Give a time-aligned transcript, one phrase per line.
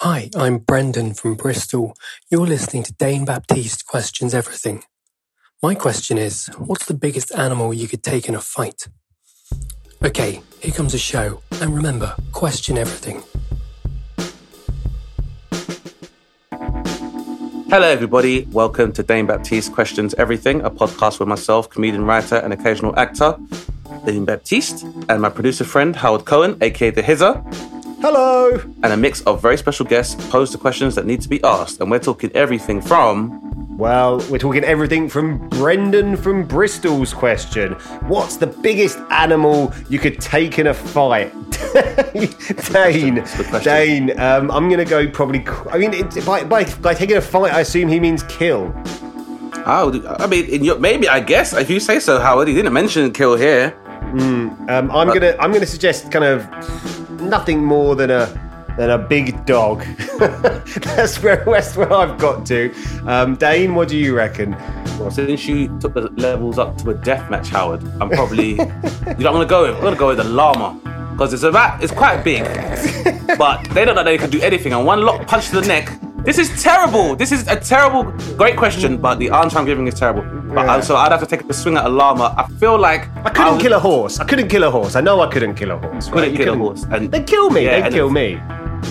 [0.00, 1.94] Hi, I'm Brendan from Bristol.
[2.28, 4.82] You're listening to Dane Baptiste Questions Everything.
[5.62, 8.88] My question is, what's the biggest animal you could take in a fight?
[10.04, 11.40] Okay, here comes a show.
[11.52, 13.22] And remember, question everything.
[17.70, 18.46] Hello, everybody.
[18.50, 23.38] Welcome to Dane Baptiste Questions Everything, a podcast with myself, comedian, writer, and occasional actor,
[24.04, 27.42] Dane Baptiste, and my producer friend, Howard Cohen, aka The Hizzer.
[28.04, 28.60] Hello.
[28.82, 31.80] And a mix of very special guests pose the questions that need to be asked.
[31.80, 33.78] And we're talking everything from.
[33.78, 37.72] Well, we're talking everything from Brendan from Bristol's question.
[38.02, 41.32] What's the biggest animal you could take in a fight?
[42.72, 43.24] Dane,
[43.62, 45.42] Dane, um, I'm going to go probably.
[45.70, 48.70] I mean, it, by, by, by taking a fight, I assume he means kill.
[49.64, 52.48] Oh, I mean, your, maybe I guess if you say so, Howard.
[52.48, 53.70] He didn't mention kill here.
[54.12, 58.26] Mm, um, I'm but, gonna I'm gonna suggest kind of nothing more than a
[58.76, 59.80] than a big dog.
[60.18, 62.72] that's where that's where I've got to.
[63.06, 64.52] Um, Dane, what do you reckon?
[64.98, 68.56] Well, since you took the levels up to a death match, Howard, I'm probably you
[68.56, 68.64] know
[69.06, 70.80] I'm gonna go with I'm gonna go with the llama
[71.12, 72.44] because it's about it's quite big,
[73.38, 74.72] but they don't know they can do anything.
[74.72, 75.98] And one lock punch to the neck.
[76.24, 77.14] This is terrible.
[77.14, 78.04] This is a terrible,
[78.38, 80.22] great question, but the answer I'm giving is terrible.
[80.54, 80.80] But uh, yeah.
[80.80, 82.34] so I'd have to take a swing at a llama.
[82.38, 84.18] I feel like I couldn't kill a horse.
[84.20, 84.96] I couldn't kill a horse.
[84.96, 86.08] I know I couldn't kill a horse.
[86.08, 86.60] Couldn't kill couldn't.
[86.60, 87.66] a horse, and they kill me.
[87.66, 88.40] Yeah, they kill me.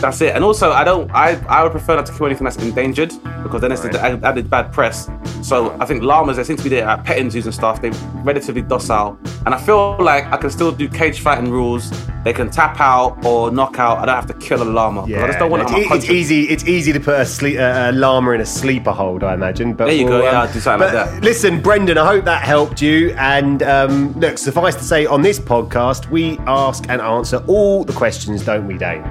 [0.04, 0.36] That's it.
[0.36, 1.09] And also, I don't.
[1.12, 3.94] I I would prefer not to kill anything that's endangered because then it's right.
[3.94, 5.09] the added bad press.
[5.42, 7.81] So I think llamas, they seem to be there at petting zoos and stuff.
[7.81, 11.90] They're relatively docile, and I feel like I can still do cage fighting rules.
[12.25, 14.00] They can tap out or knock out.
[14.00, 15.06] I don't have to kill a llama.
[15.08, 16.50] Yeah, I just don't want it's, it's easy.
[16.50, 19.74] It's easy to put a, sleep, uh, a llama in a sleeper hold, I imagine.
[19.74, 20.28] But there you we'll, go.
[20.28, 21.24] Um, yeah, do something like that.
[21.24, 23.12] Listen, Brendan, I hope that helped you.
[23.18, 27.94] And um, look, suffice to say, on this podcast, we ask and answer all the
[27.94, 29.03] questions, don't we, Dane?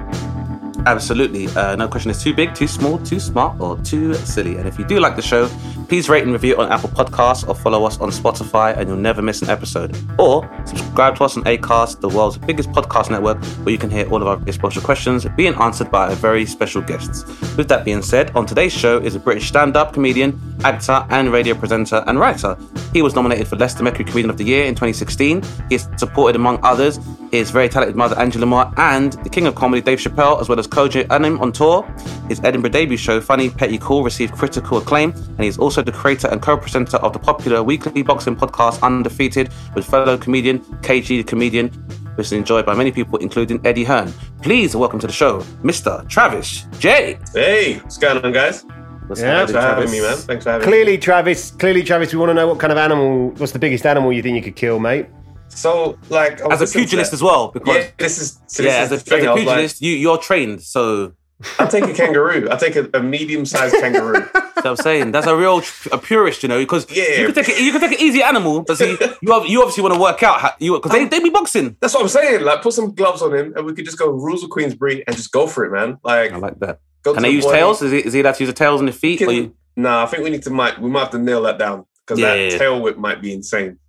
[0.85, 1.47] Absolutely.
[1.47, 4.57] Uh, no question is too big, too small, too smart, or too silly.
[4.57, 5.47] And if you do like the show,
[5.87, 9.21] please rate and review on Apple Podcasts or follow us on Spotify and you'll never
[9.21, 9.95] miss an episode.
[10.17, 14.09] Or subscribe to us on Acast, the world's biggest podcast network, where you can hear
[14.09, 17.23] all of our special questions being answered by our very special guests.
[17.55, 21.53] With that being said, on today's show is a British stand-up comedian, actor, and radio
[21.55, 22.57] presenter and writer.
[22.93, 25.41] He was nominated for Leicester Mercury Comedian of the Year in 2016.
[25.69, 26.99] He has supported, among others,
[27.31, 30.47] his very talented mother Angie Le Mar and the king of comedy Dave Chappelle, as
[30.49, 31.83] well as co-joining on tour.
[32.29, 36.27] His Edinburgh debut show, Funny Petty Cool, received critical acclaim, and he's also the creator
[36.27, 41.69] and co-presenter of the popular weekly boxing podcast Undefeated with fellow comedian KG the Comedian,
[42.15, 44.13] which is enjoyed by many people, including Eddie Hearn.
[44.41, 46.07] Please welcome to the show, Mr.
[46.09, 47.19] Travis Jay.
[47.33, 48.65] Hey, what's going on, guys?
[49.07, 50.17] What's yeah, thanks for having me, man.
[50.17, 50.97] Thanks for having clearly, me.
[50.97, 51.51] Travis.
[51.51, 52.13] Clearly, Travis.
[52.13, 53.31] We want to know what kind of animal.
[53.31, 55.07] What's the biggest animal you think you could kill, mate?
[55.49, 59.11] So, like, as a pugilist as well, because yeah, this is so yeah, this as,
[59.11, 61.13] a, as a pugilist, like, you you're trained, so
[61.59, 62.47] I take a kangaroo.
[62.49, 64.27] I take a, a medium-sized kangaroo.
[64.63, 65.61] So I'm saying that's a real
[65.91, 67.19] a purist, you know, because yeah.
[67.19, 69.83] you could take a, you could take an easy animal, but see, you you obviously
[69.83, 71.75] want to work out how you because they they be boxing.
[71.81, 72.45] That's what I'm saying.
[72.45, 75.17] Like, put some gloves on him, and we could just go rules of Queensberry and
[75.17, 75.99] just go for it, man.
[76.01, 76.79] Like, I like that.
[77.03, 77.81] Can they use tails?
[77.81, 79.19] Is he, is he allowed to use the tails on the feet?
[79.19, 79.53] Can, you...
[79.75, 82.19] No, I think we need to might we might have to nail that down because
[82.19, 82.57] yeah, that yeah.
[82.57, 83.79] tail whip might be insane.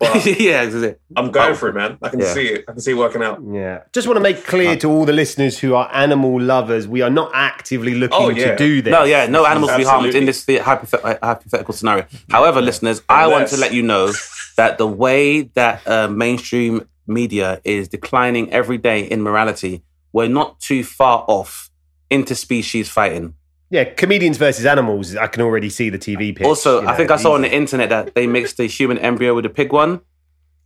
[0.24, 1.98] yeah, I'm going for it, man.
[2.00, 2.32] I can yeah.
[2.32, 2.64] see it.
[2.66, 3.42] I can see it working out.
[3.46, 3.82] Yeah.
[3.92, 7.10] Just want to make clear to all the listeners who are animal lovers, we are
[7.10, 8.52] not actively looking oh, yeah.
[8.52, 8.90] to do this.
[8.90, 12.06] No, yeah, no animals will be harmed in this hypothetical scenario.
[12.30, 13.24] However, listeners, Unless.
[13.24, 14.10] I want to let you know
[14.56, 20.60] that the way that uh, mainstream media is declining every day in morality, we're not
[20.60, 21.70] too far off
[22.10, 23.34] interspecies fighting.
[23.70, 25.14] Yeah, comedians versus animals.
[25.14, 26.46] I can already see the TV pitch.
[26.46, 28.98] Also, you know, I think I saw on the internet that they mixed the human
[28.98, 30.00] embryo with a pig one.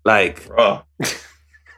[0.06, 0.48] Like,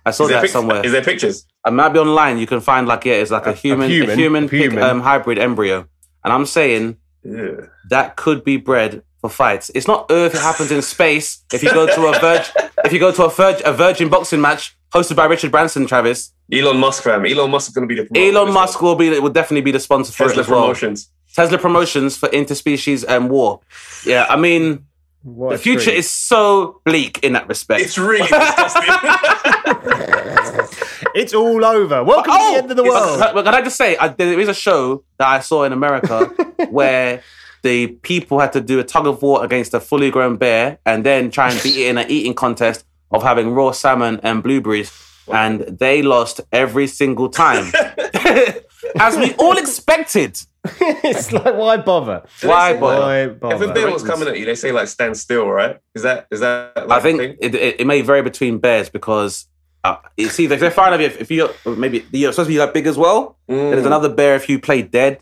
[0.07, 0.87] I saw that pic- somewhere.
[0.87, 1.47] Is there pictures?
[1.67, 2.39] It might be online.
[2.39, 4.61] You can find like yeah, it's like a, a human, a human, a human, pig,
[4.61, 4.85] human.
[4.85, 5.89] Um, hybrid embryo.
[6.23, 7.67] And I'm saying yeah.
[7.91, 9.71] that could be bred for fights.
[9.75, 10.35] It's not Earth.
[10.35, 11.43] It happens in space.
[11.53, 14.41] If you go to a virgin, if you go to a, virgin, a virgin boxing
[14.41, 16.33] match hosted by Richard Branson, Travis.
[16.53, 17.27] Elon Musk, fam.
[17.27, 18.29] Elon Musk is going to be the.
[18.29, 20.61] Elon Musk will be will definitely be the sponsor for Tesla it as well.
[20.61, 21.11] Promotions.
[21.37, 23.61] Tesla promotions for interspecies and war.
[24.07, 24.87] Yeah, I mean,
[25.23, 25.99] What The future treat.
[25.99, 27.83] is so bleak in that respect.
[27.83, 28.83] It's really disgusting.
[31.15, 32.05] It's all over.
[32.05, 33.19] Welcome to the oh, end of the world.
[33.19, 35.73] But, but can I just say, I, there is a show that I saw in
[35.73, 36.27] America
[36.71, 37.23] where
[37.63, 41.05] the people had to do a tug of war against a fully grown bear and
[41.05, 44.93] then try and beat it in an eating contest of having raw salmon and blueberries.
[45.33, 47.73] And they lost every single time.
[48.99, 50.39] As we all expected.
[50.81, 52.25] it's like, why bother?
[52.43, 53.37] Why say- bother?
[53.41, 55.79] Why if a bear was coming at you, they say like stand still, right?
[55.95, 56.73] Is that is that?
[56.77, 57.37] Like I a think thing?
[57.41, 59.47] it, it, it may vary between bears because
[59.85, 62.87] uh, you see, they're fine if, if you're maybe you're supposed to be that big
[62.89, 63.37] as well.
[63.49, 63.71] Mm.
[63.73, 65.21] There's another bear if you play dead.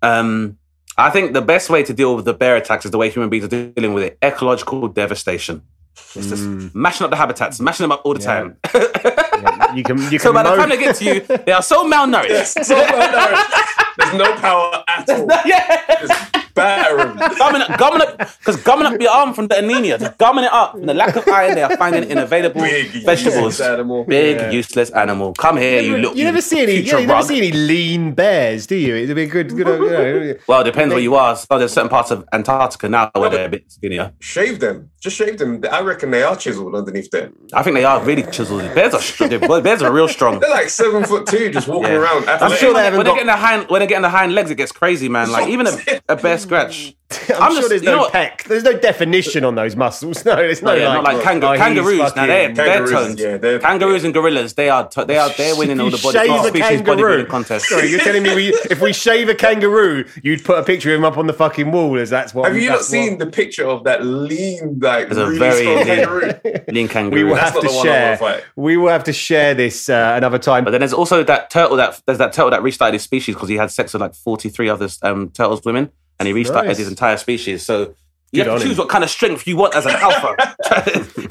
[0.00, 0.56] Um,
[0.96, 3.28] I think the best way to deal with the bear attacks is the way human
[3.28, 5.60] beings are dealing with it: ecological devastation.
[6.14, 6.74] It's just Mm.
[6.74, 8.56] mashing up the habitats, mashing them up all the time.
[9.76, 11.62] You can, you can so by the mow- time they get to you, they are
[11.62, 12.64] so malnourished.
[12.64, 13.72] So malnourished.
[13.98, 15.26] There's no power at all.
[15.46, 17.16] yeah, Just batter 'em.
[17.38, 20.52] gumming up, gumming up, because gumming up your arm from the anemia, just gumming it
[20.52, 20.72] up.
[20.72, 23.58] From the lack of iron, they are finding it in available Big vegetables.
[23.58, 24.04] useless animal.
[24.04, 24.50] Big Yeah.
[24.50, 25.32] useless animal.
[25.34, 26.14] Come here, you look.
[26.16, 26.72] you never see any.
[26.80, 27.24] Yeah, you never rug.
[27.24, 28.96] see any lean bears, do you?
[28.96, 29.48] It'd be a good.
[29.50, 31.34] good you know, Well, it depends where you are.
[31.36, 34.12] So there's certain parts of Antarctica now where they're a bit skinnier.
[34.20, 34.90] Shave them.
[35.06, 35.62] Just shave them.
[35.70, 37.30] I reckon they are chiseled underneath there.
[37.52, 38.62] I think they are really chiseled.
[38.74, 40.40] Bears are str- they're- bears are real strong.
[40.40, 41.98] They're like seven foot two, just walking Yeah.
[41.98, 42.28] around.
[42.28, 44.02] I'm sure they haven't when they got- get in the hind when they get in
[44.02, 45.30] the hind legs, it gets crazy, man.
[45.30, 46.96] Like even a, a bear scratch.
[47.30, 48.42] I'm, I'm sure just- there's you know no what- pec.
[48.44, 50.24] There's no definition on those muscles.
[50.24, 52.16] No, there's no No, yeah, like, not like kangaroo, oh, he's kangaroos.
[52.16, 53.18] Now they're, they're toned.
[53.20, 56.02] yeah, they're- kangaroos and gorillas, they are t- they are they're winning all the You
[56.02, 57.22] body shave all a species kangaroo.
[57.24, 57.68] bodybuilding contests.
[57.68, 60.98] Sorry, you're telling me we, if we shave a kangaroo, you'd put a picture of
[60.98, 61.96] him up on the fucking wall?
[61.96, 62.46] As that's what?
[62.50, 65.60] Have you not that's seen what- the picture of that lean, like There's a very
[65.62, 66.32] strong lean- kangaroo?
[66.68, 68.42] Lean We will That's have to the one I share.
[68.56, 70.64] We will have to share this uh, another time.
[70.64, 73.48] But then there's also that turtle that there's that turtle that restarted his species because
[73.48, 76.78] he had sex with like 43 other um, turtles women, and he restarted Nice.
[76.78, 77.64] his entire species.
[77.64, 77.94] So
[78.32, 78.78] you Good have to choose him.
[78.78, 80.34] what kind of strength you want as an alpha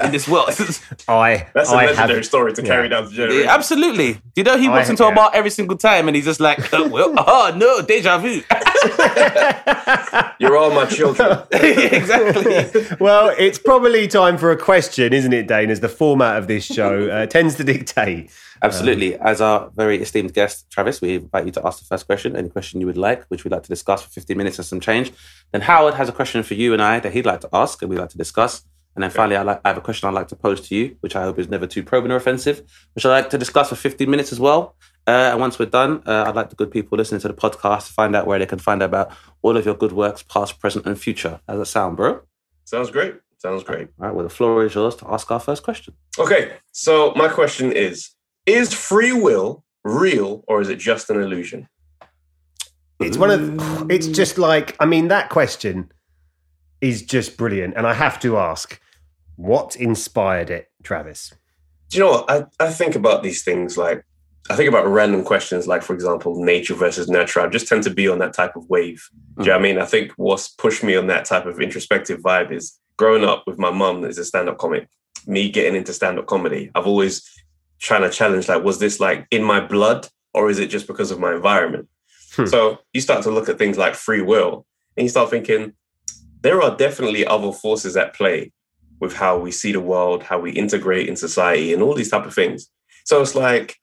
[0.04, 0.48] in this world.
[1.08, 3.44] I, That's a I legendary have, story to carry down the generation.
[3.44, 4.14] Yeah, absolutely.
[4.14, 6.40] Do you know he walks I- into a bar every single time and he's just
[6.40, 8.40] like, oh, well, oh no, deja vu.
[10.38, 11.38] You're all my children.
[11.52, 12.96] exactly.
[13.00, 15.70] well, it's probably time for a question, isn't it, Dane?
[15.70, 18.30] As the format of this show uh, tends to dictate.
[18.62, 19.16] Absolutely.
[19.16, 22.48] As our very esteemed guest, Travis, we invite you to ask the first question, any
[22.48, 25.12] question you would like, which we'd like to discuss for 15 minutes and some change.
[25.52, 27.90] Then Howard has a question for you and I that he'd like to ask and
[27.90, 28.64] we'd like to discuss.
[28.94, 30.96] And then finally, I, like, I have a question I'd like to pose to you,
[31.00, 32.62] which I hope is never too probing or offensive,
[32.94, 34.74] which I'd like to discuss for 15 minutes as well.
[35.06, 37.88] Uh, and once we're done, uh, I'd like the good people listening to the podcast
[37.88, 39.12] to find out where they can find out about
[39.42, 41.40] all of your good works, past, present, and future.
[41.46, 42.22] How's that sound, bro?
[42.64, 43.16] Sounds great.
[43.38, 43.88] Sounds great.
[44.00, 45.94] All right, well, the floor is yours to ask our first question.
[46.18, 48.15] Okay, so my question is
[48.46, 51.68] Is free will real or is it just an illusion?
[53.00, 53.90] It's one of.
[53.90, 55.92] It's just like I mean that question
[56.80, 58.80] is just brilliant, and I have to ask,
[59.36, 61.32] what inspired it, Travis?
[61.90, 62.30] Do you know what?
[62.30, 64.04] I, I think about these things like,
[64.50, 67.40] I think about random questions like, for example, nature versus nurture.
[67.40, 69.08] I just tend to be on that type of wave.
[69.38, 69.78] Do you know what I mean?
[69.78, 73.58] I think what's pushed me on that type of introspective vibe is growing up with
[73.58, 74.88] my mum as a stand up comic,
[75.26, 76.70] me getting into stand up comedy.
[76.74, 77.28] I've always
[77.80, 81.10] trying to challenge like, was this like in my blood or is it just because
[81.10, 81.88] of my environment?
[82.34, 82.46] Hmm.
[82.46, 85.72] So you start to look at things like free will and you start thinking,
[86.42, 88.52] there are definitely other forces at play
[89.00, 92.24] with how we see the world, how we integrate in society, and all these type
[92.24, 92.68] of things.
[93.04, 93.76] So it's like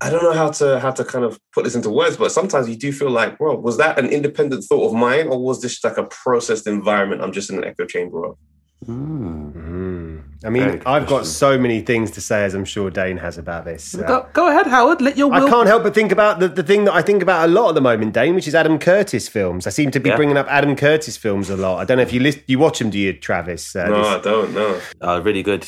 [0.00, 2.68] I don't know how to how to kind of put this into words, but sometimes
[2.68, 5.82] you do feel like, well, was that an independent thought of mine, or was this
[5.82, 7.22] like a processed environment?
[7.22, 8.36] I'm just in an echo chamber of.
[8.84, 9.93] Hmm.
[10.44, 13.38] I mean, Very I've got so many things to say, as I'm sure Dane has
[13.38, 13.94] about this.
[13.94, 15.00] Uh, Go, go ahead, Howard.
[15.00, 17.48] Let your I can't help but think about the, the thing that I think about
[17.48, 19.66] a lot at the moment, Dane, which is Adam Curtis films.
[19.66, 20.16] I seem to be Yeah.
[20.16, 21.78] bringing up Adam Curtis films a lot.
[21.78, 23.74] I don't know if you list, you watch them, do you, Travis?
[23.74, 24.80] Uh, No, this- I don't know.
[25.00, 25.66] uh, really good.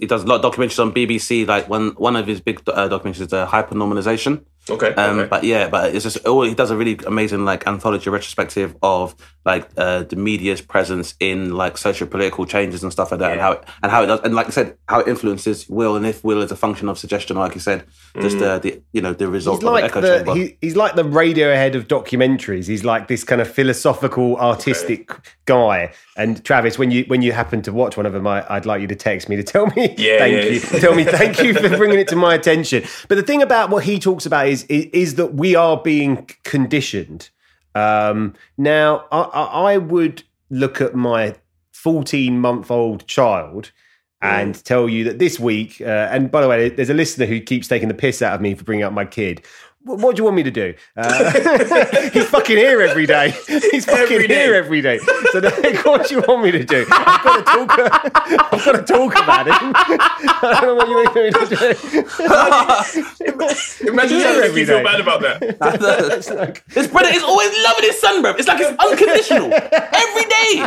[0.00, 1.46] He does a lot of documentaries on BBC.
[1.46, 4.42] Like one one of his big uh, documentaries is uh, hypernormalization.
[4.68, 4.94] Okay.
[4.94, 5.28] Um, okay.
[5.28, 9.14] But yeah, but it's just oh, he does a really amazing like anthology retrospective of
[9.44, 13.40] like uh, the media's presence in like social political changes and stuff like that, and
[13.40, 16.06] how it, and how it does, and like I said, how it influences will, and
[16.06, 17.84] if will is a function of suggestion, like you said,
[18.20, 20.34] just uh, the you know the result He's of like an echo the chamber.
[20.34, 22.66] he, he's like the Radiohead of documentaries.
[22.66, 25.10] He's like this kind of philosophical, artistic
[25.44, 25.92] guy.
[26.16, 28.80] And Travis, when you when you happen to watch one of them, I, I'd like
[28.80, 30.78] you to text me to tell me Yeah, thank yeah, you, yeah.
[30.78, 32.84] tell me thank you for bringing it to my attention.
[33.08, 36.28] But the thing about what he talks about is is, is that we are being
[36.44, 37.30] conditioned.
[37.74, 41.34] Um, now, I, I, I would look at my
[41.72, 43.72] 14 month old child
[44.22, 47.40] and tell you that this week, uh, and by the way, there's a listener who
[47.40, 49.44] keeps taking the piss out of me for bringing up my kid.
[49.84, 50.74] What, what do you want me to do?
[50.96, 51.30] Uh,
[52.10, 53.30] he's fucking here every day.
[53.70, 54.34] He's fucking Every day.
[54.44, 54.98] here every day.
[55.32, 56.86] So Nick, what do you want me to do?
[56.90, 57.78] I've got to talk.
[58.52, 59.72] I've got to talk about him.
[59.74, 61.38] I don't know what you want me to
[63.80, 63.88] do.
[63.88, 65.38] Imagine Here trying to make every you feel bad about that.
[66.12, 68.38] It's like- His brother is always loving his son, bruv.
[68.38, 70.64] It's like it's unconditional every day.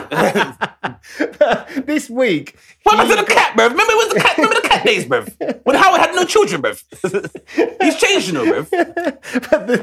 [1.85, 3.69] this week, What happened to the cat, bruv?
[3.71, 4.37] Remember, it was the cat.
[4.37, 5.29] Remember the cat days, bruv?
[5.63, 6.83] When Howard had no children, bruv.
[7.81, 8.67] He's changed, you know, bruv.
[9.49, 9.77] but the,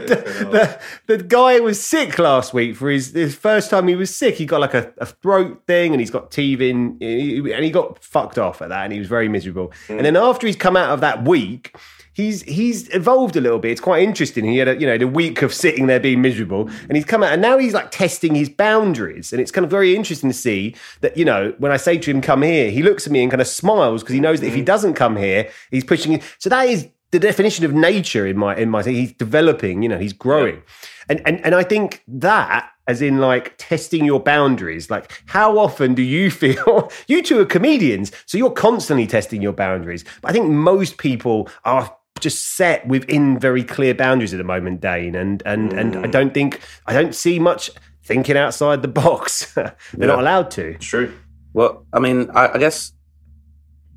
[1.06, 4.36] the, the, guy was sick last week for his, his first time he was sick.
[4.36, 8.38] He got like a, a throat thing and he's got teething and he got fucked
[8.38, 9.72] off at that and he was very miserable.
[9.88, 10.02] And mm.
[10.02, 11.74] then after he's come out of that week,
[12.14, 13.72] he's he's evolved a little bit.
[13.72, 14.44] It's quite interesting.
[14.46, 17.22] He had a you know the week of sitting there being miserable, and he's come
[17.22, 20.36] out, and now he's like testing his boundaries, and it's kind of very interesting to
[20.36, 23.22] see that you know when I say to him, "Come here," he looks at me
[23.22, 24.66] and kind of smiles because he knows that if he mm.
[24.66, 26.14] doesn't come here, he's pushing.
[26.14, 26.22] it.
[26.38, 29.82] So that is the definition of nature in my in my he's developing.
[29.82, 30.62] You know, he's growing,
[31.08, 32.70] and and and I think that.
[32.86, 34.90] As in, like testing your boundaries.
[34.90, 36.92] Like, how often do you feel?
[37.06, 40.04] you two are comedians, so you're constantly testing your boundaries.
[40.20, 44.82] But I think most people are just set within very clear boundaries at the moment,
[44.82, 45.14] Dane.
[45.14, 46.10] And and and I mm.
[46.10, 47.70] don't think I don't see much
[48.02, 49.54] thinking outside the box.
[49.54, 50.74] They're not allowed to.
[50.74, 51.10] True.
[51.54, 52.92] Well, I mean, I, I guess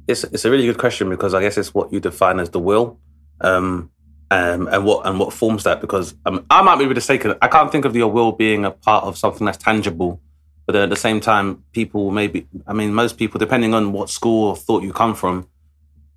[0.07, 2.59] it's it's a really good question because I guess it's what you define as the
[2.59, 2.99] will,
[3.41, 3.91] um,
[4.29, 5.81] um, and what and what forms that.
[5.81, 7.35] Because um, I might be mistaken.
[7.41, 10.21] I can't think of your will being a part of something that's tangible,
[10.65, 12.47] but then at the same time, people maybe.
[12.65, 15.47] I mean, most people, depending on what school of thought you come from,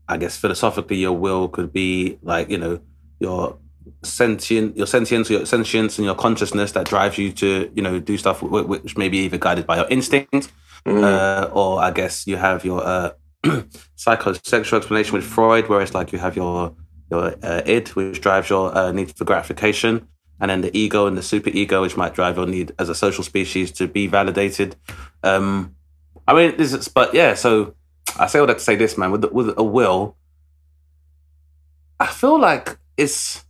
[0.08, 2.80] I guess philosophically, your will could be like you know
[3.20, 3.58] your
[4.02, 8.16] sentient, your sentience, your sentience, and your consciousness that drives you to you know do
[8.16, 10.50] stuff which may be either guided by your instinct,
[10.86, 13.12] uh, or I guess you have your uh,
[13.44, 16.74] psychosexual explanation with Freud, where it's like you have your
[17.10, 20.06] your uh, id, which drives your uh, need for gratification,
[20.40, 22.94] and then the ego and the super ego, which might drive your need as a
[22.94, 24.76] social species to be validated.
[25.22, 25.74] Um,
[26.26, 27.34] I mean, this is, but yeah.
[27.34, 27.74] So
[28.18, 29.10] I say all that to say this, man.
[29.10, 30.16] With with a will,
[31.98, 33.44] I feel like it's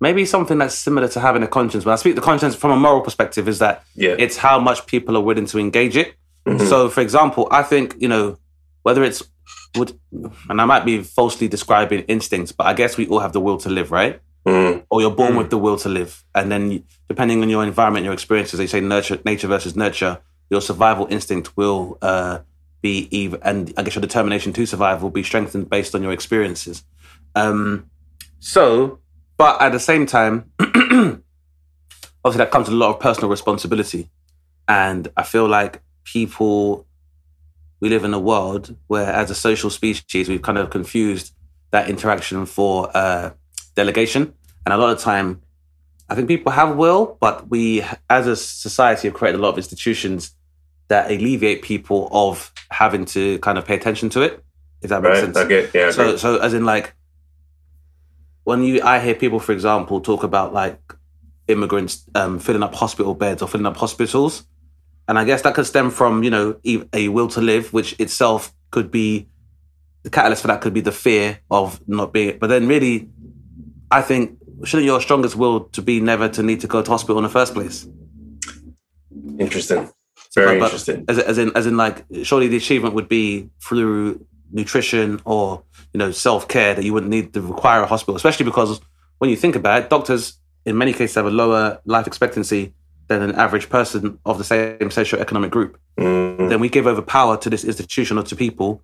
[0.00, 1.84] maybe something that's similar to having a conscience.
[1.84, 4.14] When I speak the conscience from a moral perspective, is that Yeah.
[4.18, 6.14] it's how much people are willing to engage it.
[6.46, 6.68] Mhm.
[6.68, 8.38] So, for example, I think you know
[8.82, 9.22] whether it's
[9.76, 9.98] would,
[10.48, 13.58] and I might be falsely describing instincts, but I guess we all have the will
[13.58, 14.20] to live, right?
[14.46, 14.84] Mm.
[14.90, 18.14] Or you're born with the will to live, and then depending on your environment, your
[18.14, 20.18] experiences, they say nurture, nature versus nurture.
[20.50, 22.38] Your survival instinct will uh,
[22.80, 26.12] be even, and I guess your determination to survive will be strengthened based on your
[26.12, 26.84] experiences.
[27.34, 27.90] Um,
[28.38, 29.00] so,
[29.36, 31.22] but at the same time, obviously
[32.38, 34.08] that comes with a lot of personal responsibility,
[34.66, 36.86] and I feel like people
[37.80, 41.32] we live in a world where, as a social species, we've kind of confused
[41.70, 43.30] that interaction for uh,
[43.74, 44.32] delegation.
[44.64, 45.42] And a lot of time,
[46.08, 49.58] I think people have will, but we, as a society, have created a lot of
[49.58, 50.32] institutions
[50.88, 54.42] that alleviate people of having to kind of pay attention to it.
[54.80, 55.34] If that makes Right.
[55.34, 55.48] sense.
[55.48, 55.74] Get.
[55.74, 55.90] Yeah.
[55.90, 56.18] So, agree.
[56.18, 56.94] so as in like
[58.44, 60.80] when you, I hear people, for example, talk about like
[61.48, 64.44] immigrants um, filling up hospital beds or filling up hospitals,
[65.08, 66.60] and I guess that could stem from you know
[66.92, 69.26] a will to live, which itself could be
[70.02, 72.38] the catalyst for that could be the fear of not being.
[72.38, 73.08] But then, really,
[73.90, 77.18] I think shouldn't your strongest will to be never to need to go to hospital
[77.18, 77.86] in the first place?
[79.38, 79.90] Interesting.
[80.34, 81.04] Very But- but interesting.
[81.08, 85.62] As, as in, as in, like, surely the achievement would be through nutrition or
[85.92, 88.80] you know self care that you wouldn't need to require a hospital, especially because
[89.18, 92.72] when you think about it, doctors in many cases have a lower life expectancy
[93.08, 95.78] than an average person of the same socioeconomic group.
[95.98, 96.48] Mm.
[96.48, 98.82] Then we give over power to this institution or to people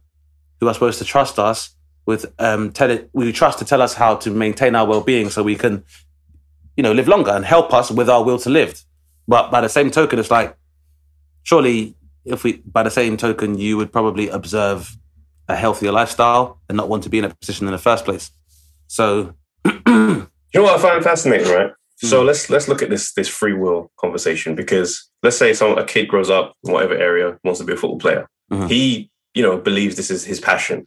[0.61, 1.71] who are supposed to trust us
[2.07, 5.31] with um tell it we trust to tell us how to maintain our well being
[5.31, 5.83] so we can
[6.77, 8.83] you know live longer and help us with our will to live.
[9.27, 10.57] But by the same token, it's like
[11.43, 14.97] surely if we by the same token you would probably observe
[15.49, 18.31] a healthier lifestyle and not want to be in a position in the first place
[18.87, 19.35] so
[20.55, 21.73] You know what I find fascinating, right?
[22.11, 22.27] So Hmm.
[22.27, 24.91] let's let's look at this this free will conversation because
[25.23, 27.99] let's say some a kid grows up in whatever area wants to be a football
[27.99, 28.29] player.
[28.53, 28.69] Mhm.
[28.69, 30.87] He you know believes this is his passion.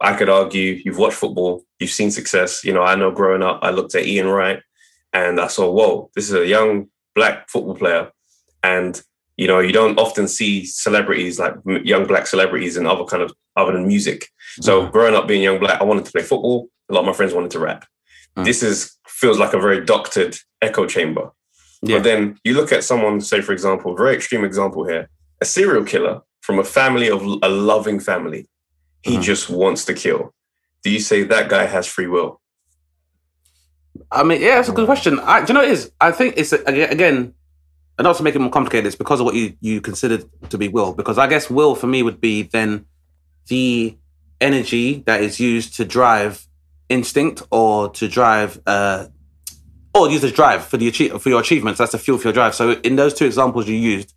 [0.00, 2.64] I could argue you've watched football, you've seen success.
[2.64, 4.60] You know, I know growing up, I looked at Ian Wright
[5.12, 8.10] and I saw, whoa, this is a young black football player,
[8.62, 9.00] and
[9.36, 13.32] you know you don't often see celebrities like young black celebrities and other kind of
[13.56, 14.28] other than music.
[14.60, 16.68] So growing up being young black, I wanted to play football.
[16.90, 17.86] A lot of my friends wanted to rap.
[18.36, 18.44] Mm.
[18.44, 21.30] This is feels like a very doctored echo chamber.
[21.80, 21.96] Yeah.
[21.96, 25.08] But then you look at someone, say for example, very extreme example here,
[25.40, 28.42] a serial killer from a family of a loving family.
[29.02, 29.22] He Mhm.
[29.30, 30.34] just wants to kill.
[30.82, 32.40] Do you say that guy has free will?
[34.10, 35.20] I mean, yeah, it's a good question.
[35.20, 35.92] I, do you know what it is?
[36.00, 37.34] I think it's again,
[37.98, 40.58] and also to make it more complicated, it's because of what you you considered to
[40.58, 40.92] be will.
[41.00, 42.70] Because I guess will for me would be then
[43.52, 43.96] the
[44.40, 46.34] energy that is used to drive
[46.92, 49.06] instinct or to drive uh
[49.94, 51.78] or use as drive for the achie- for your achievements.
[51.78, 52.54] That's the fuel for your drive.
[52.54, 54.14] So in those two examples you used,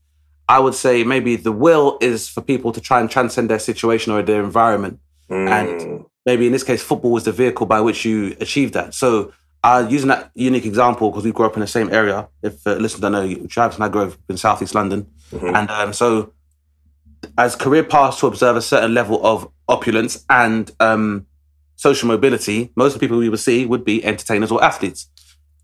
[0.48, 4.14] I would say maybe the will is for people to try and transcend their situation
[4.14, 8.36] or their environment, and maybe in this case, football was the vehicle by which you
[8.40, 8.94] achieve that.
[8.94, 9.32] So.
[9.64, 12.30] Uh, using that unique example because we grew up in the same area.
[12.44, 15.92] If uh, listeners don't know, Travis and I grew up in Southeast London, and um,
[15.92, 16.34] so
[17.38, 21.26] as career paths to observe a certain level of opulence and um,
[21.76, 25.10] social mobility, most of the people we would see would be entertainers or athletes.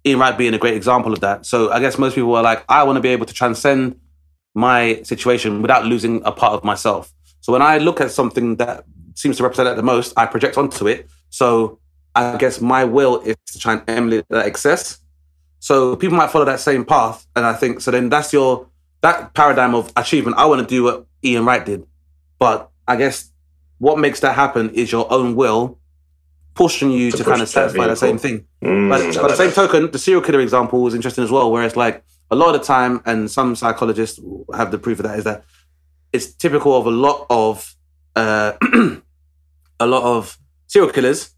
[0.06, 1.46] Ian Wright being a great example of that.
[1.46, 4.00] So I guess most people are like, I want to be able to transcend
[4.54, 7.14] my situation without losing a part of myself.
[7.42, 8.84] So when I look at something that
[9.16, 11.10] seems to represent that the most, I project onto it.
[11.30, 11.80] So
[12.16, 15.00] I guess my will is to try and emulate that excess.
[15.60, 17.92] So people might follow that same path, and I think so.
[17.92, 18.68] Then that's your
[19.02, 20.38] that paradigm of achievement.
[20.38, 21.86] I want to do what Ian Wright did,
[22.40, 23.32] but I guess
[23.78, 25.80] what makes that happen is your own will
[26.64, 28.46] pushing you to, To kind of satisfy the same thing.
[28.64, 31.64] Mm, But by the same token, the serial killer example was interesting as well, where
[31.64, 34.20] it's like a lot of the time, and some psychologists
[34.60, 35.44] have the proof of that, is that
[36.14, 37.76] it's typical of a lot of
[38.16, 38.54] uh,
[39.80, 40.38] a lot of
[40.68, 41.34] serial killers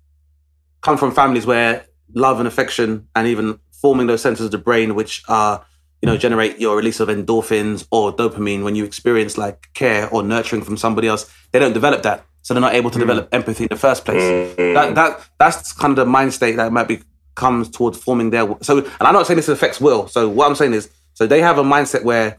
[0.81, 4.95] come from families where love and affection and even forming those centers of the brain
[4.95, 5.65] which are
[6.01, 10.21] you know generate your release of endorphins or dopamine when you experience like care or
[10.21, 13.63] nurturing from somebody else they don't develop that so they're not able to develop empathy
[13.63, 14.73] in the first place Mm.
[14.75, 17.01] that, that that's kind of the mind state that might be
[17.35, 20.55] comes towards forming their so and i'm not saying this affects will so what i'm
[20.55, 22.37] saying is so they have a mindset where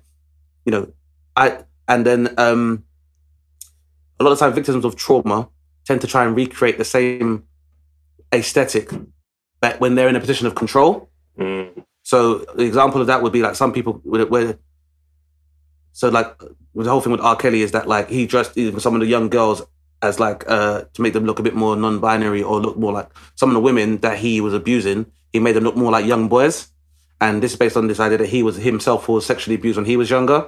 [0.65, 0.87] you know
[1.37, 1.59] i
[1.89, 2.85] and then um
[4.21, 5.49] a lot of times victims of trauma
[5.85, 7.43] tend to try and recreate the same
[8.33, 8.91] aesthetic
[9.61, 11.09] but when they're in a position of control
[11.39, 11.83] Mm.
[12.05, 14.57] so the example of that would be like some people where, where
[15.93, 16.39] so like
[16.77, 17.35] the whole thing with R.
[17.37, 19.63] Kelly is that like he dressed even some of the young girls
[20.05, 23.09] as like uh to make them look a bit more non-binary or look more like
[23.35, 26.29] some of the women that he was abusing, he made them look more like young
[26.29, 26.69] boys.
[27.21, 29.87] And this is based on this idea that he was himself was sexually abused when
[29.87, 30.41] he was younger.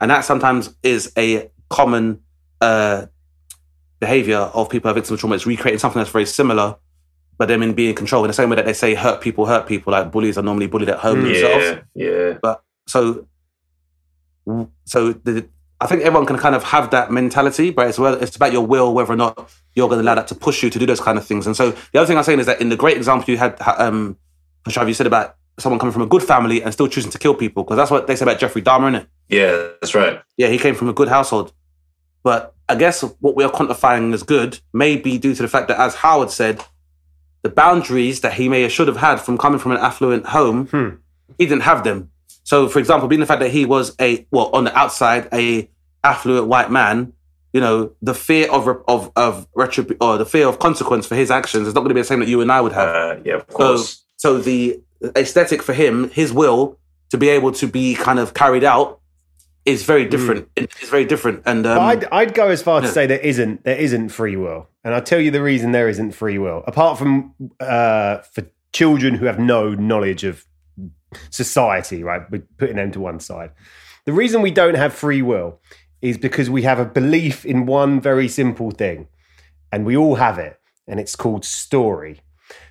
[0.00, 2.20] And that sometimes is a common
[2.60, 3.06] uh
[4.00, 5.34] behavior of people who are victims of trauma.
[5.36, 6.76] It's recreating something that's very similar,
[7.36, 9.46] but them in being in control in the same way that they say hurt people
[9.46, 12.38] hurt people, like bullies are normally bullied at home themselves Yeah, yeah.
[12.40, 13.26] but so
[14.84, 15.48] so the,
[15.80, 18.66] I think everyone can kind of have that mentality, but it's well, it's about your
[18.66, 21.00] will whether or not you're going to allow that to push you to do those
[21.00, 21.46] kind of things.
[21.46, 23.56] And so the other thing I'm saying is that in the great example you had,
[23.78, 24.18] um,
[24.68, 27.34] Shav, you said about someone coming from a good family and still choosing to kill
[27.34, 29.08] people, because that's what they say about Jeffrey Dahmer, isn't it?
[29.28, 30.20] Yeah, that's right.
[30.36, 31.52] Yeah, he came from a good household.
[32.22, 35.68] But I guess what we are quantifying as good may be due to the fact
[35.68, 36.62] that, as Howard said,
[37.42, 40.66] the boundaries that he may have should have had from coming from an affluent home,
[41.38, 42.10] he didn't have them.
[42.44, 45.70] So, for example, being the fact that he was a well on the outside a
[46.02, 47.12] affluent white man,
[47.52, 51.30] you know, the fear of of of retribu- or the fear of consequence for his
[51.30, 52.88] actions is not going to be the same that you and I would have.
[52.88, 54.04] Uh, yeah, of So, course.
[54.16, 54.80] so the
[55.16, 56.78] aesthetic for him, his will
[57.10, 59.00] to be able to be kind of carried out,
[59.66, 60.48] is very different.
[60.56, 62.92] It's very different, and um, I'd, I'd go as far to yeah.
[62.92, 66.12] say there isn't there isn't free will, and I'll tell you the reason there isn't
[66.12, 66.64] free will.
[66.66, 70.44] Apart from uh, for children who have no knowledge of
[71.30, 72.22] society, right?
[72.30, 73.50] We're putting them to one side.
[74.06, 75.60] The reason we don't have free will
[76.00, 79.08] is because we have a belief in one very simple thing,
[79.70, 82.20] and we all have it, and it's called story.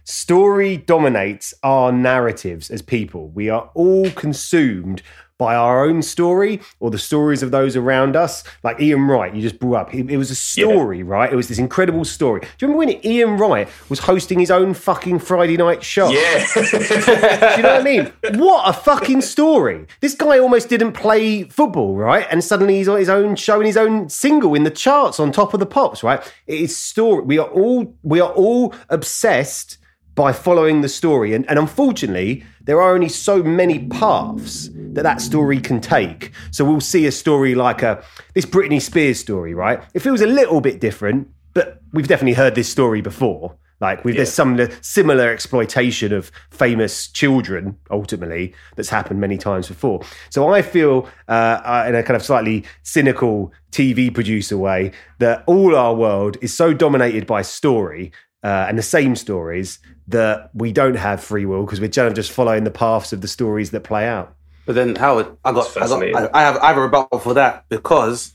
[0.03, 3.29] Story dominates our narratives as people.
[3.29, 5.01] We are all consumed
[5.39, 8.43] by our own story or the stories of those around us.
[8.61, 9.95] Like Ian Wright, you just brought up.
[9.95, 11.31] It, it was a story, right?
[11.31, 12.41] It was this incredible story.
[12.41, 16.09] Do you remember when Ian Wright was hosting his own fucking Friday night show?
[16.09, 16.45] yeah.
[16.53, 18.13] Do you know what I mean?
[18.37, 19.87] What a fucking story.
[20.01, 22.27] This guy almost didn't play football, right?
[22.29, 25.31] And suddenly he's on his own show and his own single in the charts on
[25.31, 26.21] top of the pops, right?
[26.47, 27.23] It is story.
[27.23, 29.77] We are all we are all obsessed
[30.19, 31.33] by following the story.
[31.33, 36.33] And, and unfortunately, there are only so many paths that that story can take.
[36.51, 38.03] So we'll see a story like a
[38.33, 39.81] this Britney Spears story, right?
[39.93, 43.55] It feels a little bit different, but we've definitely heard this story before.
[43.79, 50.01] Like we've, there's some similar exploitation of famous children, ultimately, that's happened many times before.
[50.31, 55.45] So I feel, uh, uh, in a kind of slightly cynical TV producer way, that
[55.47, 58.11] all our world is so dominated by story
[58.43, 62.13] uh, and the same stories that we don't have free will because we're kind of
[62.13, 64.35] just following the paths of the stories that play out.
[64.65, 66.03] But then Howard, I got, I, got.
[66.03, 68.33] I, I have, I have a rebuttal for that because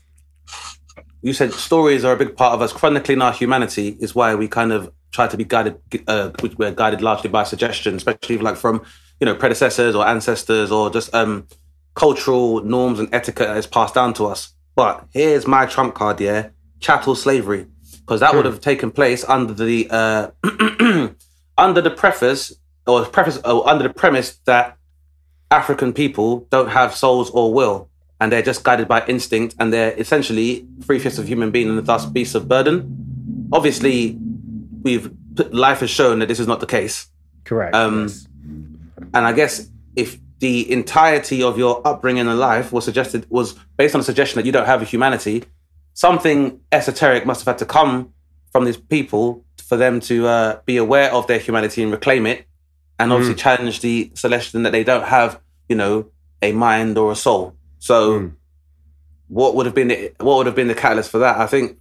[1.21, 2.71] you said stories are a big part of us.
[2.73, 6.71] Chronicling our humanity is why we kind of try to be guided, uh, which were
[6.71, 8.83] guided largely by suggestion, especially like from
[9.19, 11.47] you know predecessors or ancestors or just um,
[11.95, 14.53] cultural norms and etiquette that is passed down to us.
[14.75, 17.65] But here's my trump card, yeah, chattel slavery,
[18.05, 20.29] because that would have taken place under the uh,
[21.57, 22.53] under the preface
[22.85, 24.77] or preface or under the premise that
[25.49, 27.89] African people don't have souls or will,
[28.19, 31.85] and they're just guided by instinct, and they're essentially three fifths of human being and
[31.85, 33.49] thus beasts of burden.
[33.51, 34.17] Obviously,
[34.83, 35.11] we've
[35.51, 37.07] life has shown that this is not the case.
[37.43, 37.75] Correct.
[37.75, 38.27] Um, yes.
[39.13, 43.95] And I guess if the entirety of your upbringing in life was suggested was based
[43.95, 45.43] on a suggestion that you don't have a humanity,
[45.95, 48.13] something esoteric must have had to come
[48.51, 52.45] from these people for them to uh, be aware of their humanity and reclaim it,
[52.99, 56.05] and obviously challenge the suggestion that they don't have, you know,
[56.43, 57.55] a mind or a soul.
[57.79, 58.11] So,
[59.27, 61.37] what would have been the, what would have been the catalyst for that?
[61.37, 61.79] I think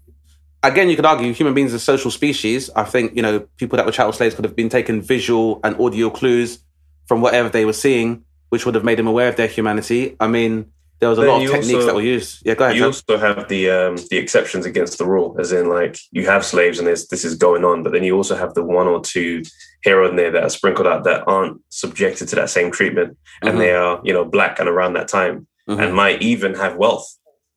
[0.62, 2.70] again, you could argue human beings are social species.
[2.74, 5.79] I think, you know, people that were chattel slaves could have been taken visual and
[5.81, 6.59] audio clues
[7.07, 10.16] from whatever they were seeing, which would have made them aware of their humanity.
[10.18, 12.42] I mean, there was a Then lot of techniques also- that were used.
[12.46, 12.76] Yeah, go ahead.
[12.76, 12.87] you Sam.
[12.87, 16.78] also have the um, the exceptions against the rule, as in like you have slaves
[16.78, 19.42] and there's this is going on, but then you also have the one or two
[19.83, 23.61] here and there that are sprinkled out that aren't subjected to that same treatment, and
[23.61, 25.83] they are you know black and around that time, Mhm.
[25.83, 27.07] and might even have wealth.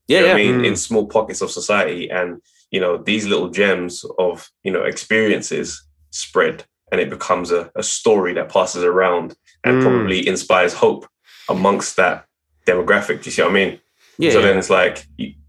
[0.07, 0.33] yeah, you know yeah.
[0.33, 0.67] I mean, Mm.
[0.67, 5.83] in small pockets of society, and you know these little gems of you know experiences
[6.11, 9.83] spread, and it becomes a, a story that passes around and Mm.
[9.83, 11.05] probably inspires hope
[11.49, 12.25] amongst that
[12.67, 13.21] demographic.
[13.21, 13.79] Do you see what I mean?
[14.17, 14.47] yeah, so yeah.
[14.47, 15.05] then it's like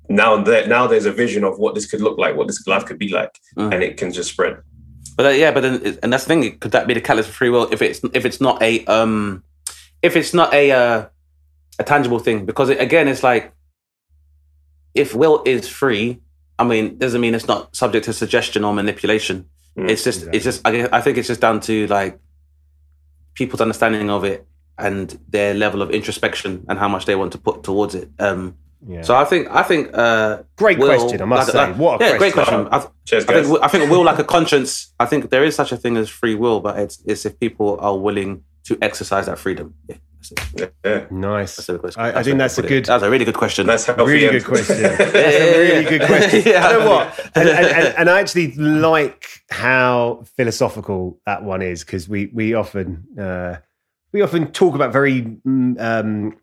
[0.08, 2.84] now that now there's a vision of what this could look like, what this life
[2.86, 3.74] could be like, Mm.
[3.74, 4.58] and it can just spread.
[5.16, 6.58] But uh, yeah, but then and that's the thing.
[6.58, 9.42] Could that be the catalyst for free will if it's if it's not a um
[10.02, 11.06] if it's not a uh,
[11.78, 12.46] a tangible thing?
[12.46, 13.52] Because it, again, it's like
[14.94, 16.20] if will is free,
[16.58, 19.46] I mean, doesn't mean it's not subject to suggestion or manipulation.
[19.76, 22.18] Mm, it's just it's just I, I think it's just down to like
[23.34, 24.46] people's understanding of it
[24.78, 28.08] and their level of introspection and how much they want to put towards it.
[28.18, 28.54] Um,
[28.88, 29.02] Yeah.
[29.02, 31.72] So I think I think uh, Great will- question, I must say.
[31.72, 32.66] What a yeah, great question.
[32.68, 32.88] question.
[32.90, 33.46] I, Cheers, I guys.
[33.48, 34.70] think I think will like a conscience.
[35.00, 37.68] I think there is such a thing as free will, but it's it's if people
[37.80, 39.74] are willing to exercise that freedom.
[39.88, 39.96] Yeah,
[40.54, 41.56] that's yeah, Nice.
[41.56, 42.02] That's a good question.
[42.02, 43.66] I, I That's think that's a good, That's a really good question.
[43.66, 44.12] that's healthy.
[44.12, 44.76] really good question.
[44.82, 45.14] That's
[45.56, 46.42] a really good question.
[46.52, 46.70] Yeah.
[46.72, 47.04] You know what?
[47.34, 52.54] And, and, and, and I actually like how philosophical that one is because we we
[52.54, 52.86] often
[53.18, 53.56] uh,
[54.12, 56.36] we often talk about very mm, um,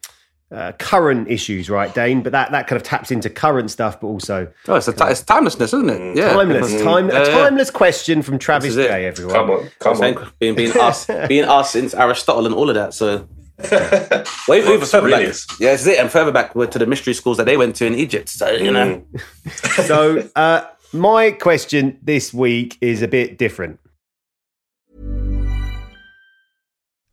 [0.51, 2.21] uh, current issues, right, Dane?
[2.21, 5.05] But that that kind of taps into current stuff, but also oh, it's, a ti-
[5.05, 6.17] it's timelessness, isn't it?
[6.17, 6.67] Yeah, timeless.
[6.71, 7.33] Because- Time, Yeah, a yeah.
[7.43, 8.89] timeless question from Travis This is it.
[8.89, 9.05] Jay.
[9.05, 9.33] Everyone.
[9.35, 10.31] Come on, come Saying- on.
[10.39, 12.93] being being us, being us since Aristotle and all of that.
[12.93, 13.27] So
[14.47, 15.15] way even Marcus further back.
[15.19, 15.47] Aurelius.
[15.59, 15.99] Yeah, this is it.
[15.99, 18.29] And further back were to the mystery schools that they went to in Egypt.
[18.29, 19.01] So you know,
[19.45, 19.85] Mm.
[19.87, 23.79] So uh, my question this week is a bit different.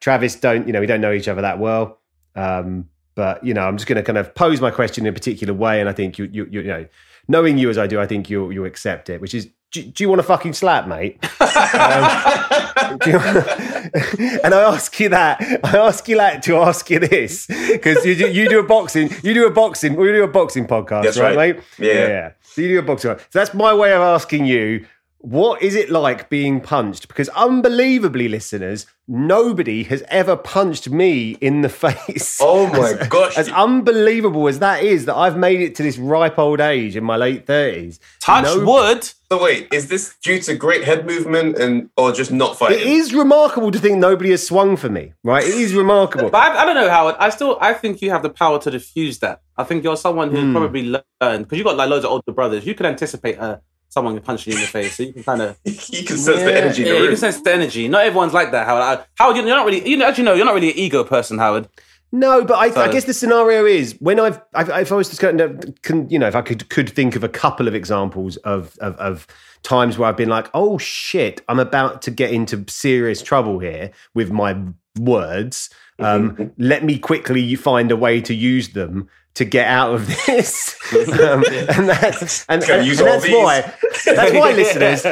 [0.00, 0.80] Travis, don't you know?
[0.80, 1.98] We don't know each other that well,
[2.34, 5.14] um, but you know, I'm just going to kind of pose my question in a
[5.14, 6.86] particular way, and I think you, you, you, you know,
[7.26, 9.20] knowing you as I do, I think you'll you accept it.
[9.20, 11.24] Which is, do, do you want a fucking slap, mate?
[11.68, 13.18] Um, you-
[14.42, 15.40] and I ask you that.
[15.64, 19.10] I ask you that to ask you this because you, do- you do a boxing,
[19.22, 21.56] you do a boxing, we do a boxing podcast, right, right.
[21.56, 21.64] mate?
[21.78, 21.92] Yeah.
[21.92, 22.32] yeah.
[22.42, 23.16] So you do a boxing.
[23.18, 24.86] So that's my way of asking you.
[25.20, 27.08] What is it like being punched?
[27.08, 32.38] Because unbelievably, listeners, nobody has ever punched me in the face.
[32.40, 33.36] Oh my As- gosh.
[33.36, 37.02] As unbelievable as that is, that I've made it to this ripe old age in
[37.02, 37.98] my late 30s.
[38.20, 39.10] Touch no- wood.
[39.30, 42.78] So wait, is this due to great head movement and or just not fighting?
[42.78, 45.44] It is remarkable to think nobody has swung for me, right?
[45.44, 46.30] It is remarkable.
[46.30, 47.16] But I, I don't know, Howard.
[47.18, 49.42] I still, I think you have the power to diffuse that.
[49.58, 52.64] I think you're someone who's probably learned because you've got like loads of older brothers.
[52.64, 55.56] You can anticipate uh, someone punching you in the face, so you can kind of
[55.64, 56.44] you can sense Yeah.
[56.44, 57.88] the energy in yeah, the you can sense the energy.
[57.88, 59.04] Not everyone's like that, Howard.
[59.16, 61.38] Howard, you're not really, you know, as you know, you're not really an ego person,
[61.38, 61.68] Howard.
[62.10, 65.20] No, but I, I guess the scenario is when I've, I've if I was just
[65.20, 68.38] kind of, can, you know, if I could could think of a couple of examples
[68.38, 69.26] of, of of
[69.62, 73.90] times where I've been like, oh shit, I'm about to get into serious trouble here
[74.14, 74.56] with my
[74.98, 75.68] words.
[75.98, 80.74] Um, let me quickly find a way to use them to get out of this.
[80.92, 83.34] um, and that's and, and- use and that's these?
[83.34, 83.60] why
[84.04, 85.02] that's why listeners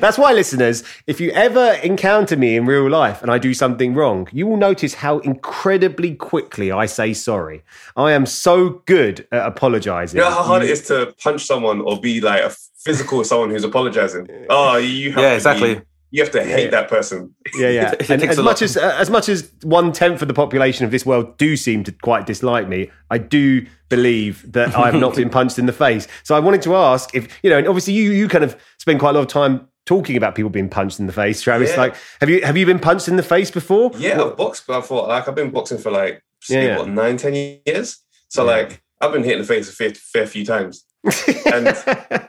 [0.00, 3.94] that's why listeners if you ever encounter me in real life and i do something
[3.94, 7.62] wrong you will notice how incredibly quickly i say sorry
[7.96, 11.80] i am so good at apologizing You know how hard it is to punch someone
[11.82, 14.26] or be like a physical with someone who's apologizing.
[14.48, 15.74] Oh, you have Yeah, to exactly.
[15.74, 15.80] Be,
[16.12, 17.34] you have to hate that person.
[17.56, 20.84] yeah yeah and as much as uh, as much as one tenth of the population
[20.84, 25.14] of this world do seem to quite dislike me i do believe that i've not
[25.20, 27.92] been punched in the face so i wanted to ask if you know and obviously
[27.94, 30.98] you you kind of spend quite a lot of time talking about people being punched
[31.00, 31.76] in the face travis Yeah.
[31.80, 35.08] like have you have you been punched in the face before Yeah, I've boxed before.
[35.08, 36.78] Like I've been boxing for like Yeah, yeah.
[36.78, 37.98] what nine, ten years.
[38.28, 38.50] So Yeah.
[38.56, 40.84] like I've been hit in the face a fair, fair few times.
[41.04, 41.68] And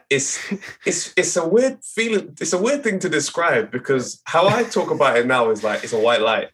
[0.10, 0.40] it's
[0.86, 2.36] it's it's a weird feeling.
[2.40, 5.84] It's a weird thing to describe because how I talk about it now is like
[5.84, 6.50] it's a white light.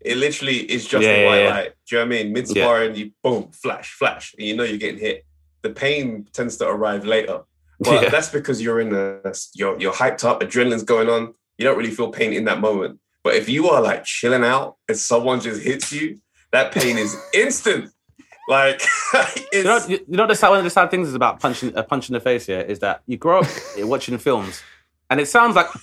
[0.00, 1.50] It literally is just Yeah, a white yeah.
[1.50, 1.72] light.
[1.88, 2.32] Do you know what I mean?
[2.32, 5.24] Mid sparring, you boom, flash, flash, and you know you're getting hit.
[5.62, 7.40] The pain tends to arrive later,
[7.80, 8.08] but Yeah.
[8.10, 11.34] that's because you're in a you're you're hyped up, adrenaline's going on.
[11.56, 12.98] You don't really feel pain in that moment.
[13.22, 16.18] But if you are like chilling out and someone just hits you,
[16.52, 17.90] that pain is instant.
[18.48, 18.82] Like
[19.52, 21.72] You know, you you know, the sad, one of the sad things is about punching
[21.76, 22.46] a punch in the face.
[22.46, 23.46] here is that you grow up
[23.78, 24.62] watching films,
[25.10, 25.68] and it sounds like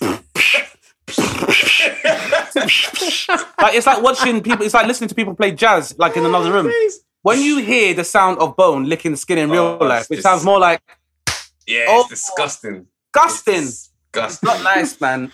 [3.58, 4.64] like it's like watching people.
[4.64, 6.72] It's like listening to people play jazz, like in another room.
[7.22, 10.22] When you hear the sound of bone licking skin in real Oh, life, it's it
[10.22, 10.82] sounds more like
[11.66, 12.00] yeah, Oh.
[12.00, 12.86] it's disgusting.
[13.12, 13.54] disgusting.
[13.62, 14.46] It's disgusting.
[14.48, 15.32] Not nice, man.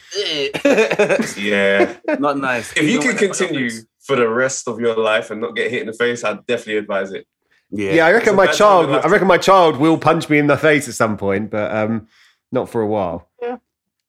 [1.36, 1.96] Yeah.
[2.18, 2.76] Not nice.
[2.76, 3.70] If you don't can want that on your continue.
[4.08, 6.78] For the rest of your life and not get hit in the face, I'd definitely
[6.78, 7.26] advise it.
[7.70, 8.88] yeah, Yeah, I reckon my child.
[8.90, 12.08] I reckon my child will punch me in the face at some point, but um,
[12.50, 13.28] not for a while.
[13.42, 13.58] Yeah.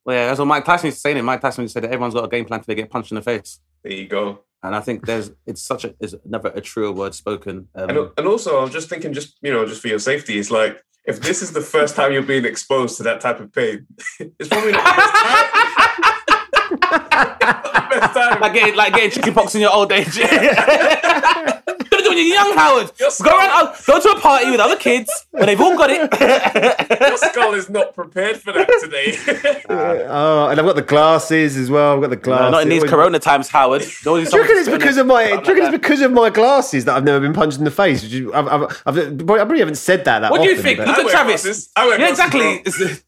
[0.05, 1.11] Well, yeah, that's what Mike Tyson used to say.
[1.17, 1.21] It.
[1.21, 3.11] Mike Tyson used to say that everyone's got a game plan till they get punched
[3.11, 4.39] in the face, There you go.
[4.63, 7.67] and I think there's it's such a is never a truer word spoken.
[7.75, 10.49] Um, And, and also, I'm just thinking, just you know, just for your safety, it's
[10.49, 13.85] like if this is the first time you're being exposed to that type of pain,
[14.39, 15.39] it's probably not the best time.
[15.41, 16.78] Not the best time.
[18.41, 20.19] like getting like getting chickenpox in your old age.
[22.09, 22.91] You're doing you're young, Howard.
[22.99, 25.89] Your Go around, uh, go to a party with other kids when they've all got
[25.91, 26.99] it.
[26.99, 29.15] Your skull is not prepared for that today.
[29.69, 31.95] oh, and I've got the glasses as well.
[31.95, 32.45] I've got the glasses.
[32.45, 33.81] No, not in these Always- Corona times, Howard.
[33.81, 35.25] Do Do you reckon it's because of my?
[35.25, 37.71] Do you reckon it's because of my glasses that I've never been punched in the
[37.71, 38.03] face?
[38.03, 40.79] Which is, I've, I've, I've, I probably haven't said that that What do you think?
[40.79, 41.43] Look I at wear Travis.
[41.43, 41.71] glasses.
[41.75, 42.61] I wear Yeah, exactly.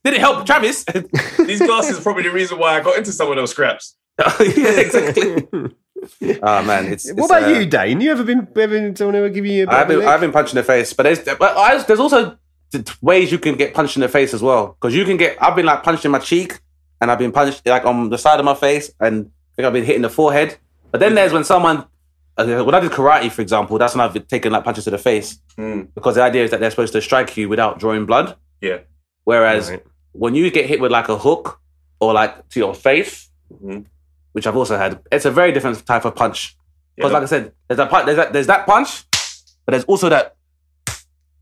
[0.03, 0.83] Did it help, Travis?
[1.37, 3.95] These glasses are probably the reason why I got into some of those scraps.
[4.19, 5.47] yeah, exactly.
[6.43, 7.11] Oh man, it's.
[7.13, 8.01] What about uh, you, Dane?
[8.01, 10.01] You ever been ever been someone ever give you a bit I've been.
[10.05, 12.37] I've been punched in the face, but there's but I, there's also
[12.71, 14.77] t- t- ways you can get punched in the face as well.
[14.79, 16.59] Because you can get, I've been like punched in my cheek,
[16.99, 19.73] and I've been punched like on the side of my face, and I think I've
[19.73, 20.57] been hitting the forehead.
[20.91, 21.85] But then there's when someone,
[22.37, 24.89] uh, when I did karate, for example, that's when I've been taken like punches to
[24.91, 25.89] the face, Mm.
[25.93, 28.35] because the idea is that they're supposed to strike you without drawing blood.
[28.61, 28.79] Yeah.
[29.25, 29.83] Whereas Right.
[30.13, 31.59] when you get hit with like a hook
[31.99, 33.85] or like to your face, Mhm.
[34.33, 36.55] Which I've also had, it's a very different type of punch.
[36.95, 37.13] Because Yeah.
[37.15, 39.03] like I said, there's that, pu- there's that there's that punch,
[39.65, 40.35] but there's also that,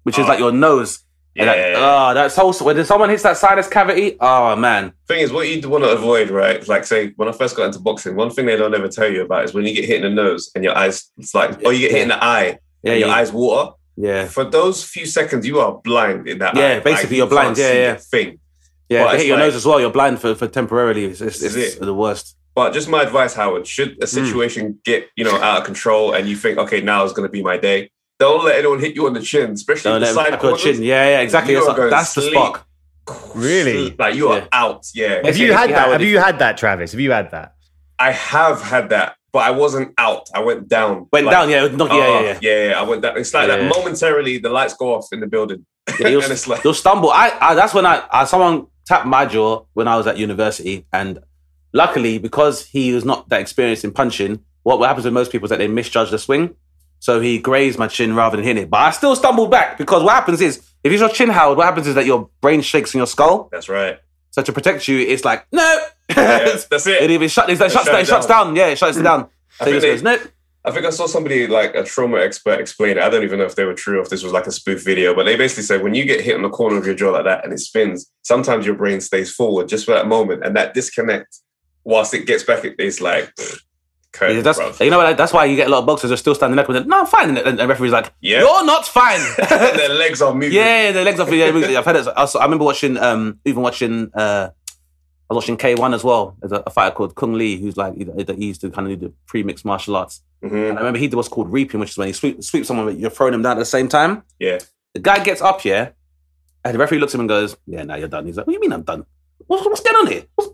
[0.04, 0.30] which is Oh.
[0.30, 1.00] like your nose.
[1.36, 1.78] Yeah, yeah, yeah.
[1.80, 4.18] ah, that's also when someone hits that sinus cavity.
[4.20, 6.68] Oh man, thing is, what you want to avoid, right?
[6.68, 9.22] Like, say, when I first got into boxing, one thing they don't ever tell you
[9.22, 11.72] about is when you get hit in the nose and your eyes, it's like, or
[11.72, 13.72] you get hit in the eye, yeah, and your eyes water.
[13.96, 16.80] yeah, For those few seconds, you are blind in that Yeah, eye.
[16.80, 17.58] basically you you're blind.
[17.58, 17.96] Yeah, yeah.
[17.96, 18.40] Thing.
[18.90, 19.16] yeah.
[19.16, 19.80] Hit your like- nose as well.
[19.80, 21.06] You're blind for, for temporarily.
[21.06, 21.80] It's, it's, it's is it.
[21.82, 22.36] the worst.
[22.56, 24.04] But just my advice, Howard, should Hmm.
[24.04, 27.28] a situation get, you know, out of control and you think, okay, now is going
[27.28, 30.08] to be my day, don't let anyone hit you on the chin, especially Don't the
[30.08, 30.64] let side them crack your corners.
[30.78, 30.84] chin.
[30.84, 31.54] Yeah, yeah, exactly.
[31.54, 32.66] You That's, are that's the spot.
[33.34, 33.96] Really?
[33.98, 34.48] Like, you are Yeah.
[34.52, 34.86] out.
[34.94, 35.22] Yeah.
[35.26, 35.90] Have you had that?
[35.90, 36.92] Have you had that, Travis?
[36.92, 37.54] Have you had that?
[37.98, 40.30] I have had that, but I wasn't out.
[40.34, 41.08] I went down.
[41.12, 42.68] Went Like, down, yeah, it was knock- yeah, oh, yeah, yeah.
[42.70, 43.18] yeah, I went down.
[43.18, 43.70] It's like Yeah, that yeah.
[43.70, 45.66] momentarily the lights go off in the building.
[46.00, 47.10] Yeah, you'll, and it's like you'll stumble.
[47.12, 50.86] I, I that's when I, I someone tapped my jaw when I was at university,
[50.94, 51.20] and
[51.74, 55.46] luckily because he was not that experienced in punching, what, what happens with most people
[55.46, 56.56] is that they misjudge the swing,
[57.00, 58.70] so he grazed my chin rather than hitting it.
[58.70, 61.66] But I still stumbled back because what happens is if it's your chin held, what
[61.66, 63.50] happens is that your brain shakes in your skull.
[63.52, 64.00] that's right.
[64.32, 65.86] So to protect you, it's like no.
[66.10, 67.02] Yeah, that's it.
[67.04, 67.50] It even shut.
[67.50, 68.48] It shuts, shut down, it it shuts down.
[68.48, 68.56] down.
[68.56, 69.30] Yeah, it shuts it down.
[69.58, 70.22] So I he think goes, nope.
[70.66, 73.04] I think I saw somebody like a trauma expert explain it.
[73.04, 74.84] I don't even know if they were true, or if this was like a spoof
[74.84, 77.12] video, but they basically said when you get hit on the corner of your jaw
[77.12, 80.56] like that and it spins, sometimes your brain stays forward just for that moment, and
[80.56, 81.40] that disconnect,
[81.84, 83.32] whilst it gets back, it's like
[84.12, 85.18] curtain, Yeah, that's, you know what?
[85.18, 86.88] That's why you get a lot of boxers are still standing up it.
[86.88, 87.38] No, I'm fine.
[87.38, 88.40] And the referee's like, Yeah.
[88.40, 89.20] you're not fine.
[89.50, 90.52] Their legs are moving.
[90.54, 91.32] Yeah, yeah, the legs off.
[91.32, 91.46] Yeah,
[91.80, 92.08] I've had it.
[92.16, 94.12] I remember watching, um, even watching.
[94.14, 94.50] Uh,
[95.32, 96.36] I was watching K1 as well.
[96.40, 99.00] There's a, a fighter called Cung Le, who's like he, he used to kind of
[99.00, 100.24] do the pre-mixed martial arts.
[100.44, 100.70] Mhm.
[100.70, 102.88] And I remember he did what's called reaping, which is when you sweep, sweep someone,
[102.88, 104.24] but you're throwing them down at the same time.
[104.40, 104.58] Yeah.
[104.96, 105.90] The guy gets up yeah,
[106.66, 108.54] and the referee looks at him and goes, "Yeah, now you're done." He's like, "What
[108.54, 109.06] do you mean I'm done?
[109.46, 110.24] What's, what's going on here?
[110.34, 110.50] What's,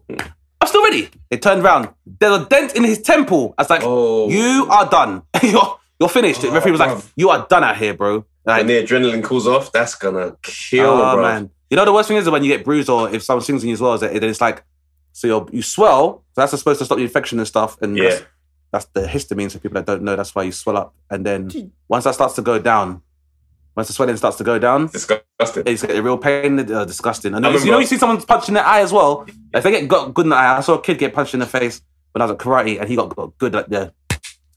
[0.65, 1.89] I'm still ready." They turned around.
[2.19, 3.53] There's a dent in his temple.
[3.57, 4.29] I was like, Oh.
[4.29, 5.21] "You are done.
[5.43, 8.59] you're you're finished." the referee was like, oh, "You are done out here, bro." Like,
[8.59, 11.23] When the adrenaline cools off, that's gonna kill, Oh bro.
[11.23, 13.43] man, you know the worst thing is that when you get bruised or if someone
[13.43, 14.63] swings on you as well, is that it- it's like
[15.13, 16.23] so you you swell.
[16.33, 17.77] So that's supposed to stop the infection and stuff.
[17.81, 18.09] And Yeah.
[18.09, 18.23] that's,
[18.71, 19.49] that's the histamine.
[19.49, 20.93] So people that don't know, that's why you swell up.
[21.09, 23.01] And then once that starts to go down,
[23.75, 25.63] once the swelling starts to go down, Disgusting.
[25.65, 26.59] it's a real pain.
[26.71, 27.33] Uh, disgusting.
[27.33, 29.25] And I you know, you see someone punched in the eye as well.
[29.53, 31.39] If they get got good in the eye, I saw a kid get punched in
[31.41, 31.81] the face
[32.13, 33.93] when I was at karate, and he got, got good like the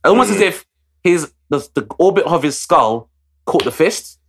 [0.03, 0.35] almost Mm.
[0.35, 0.65] as if
[1.03, 3.09] his the, the orbit of his skull
[3.45, 4.19] caught the fist.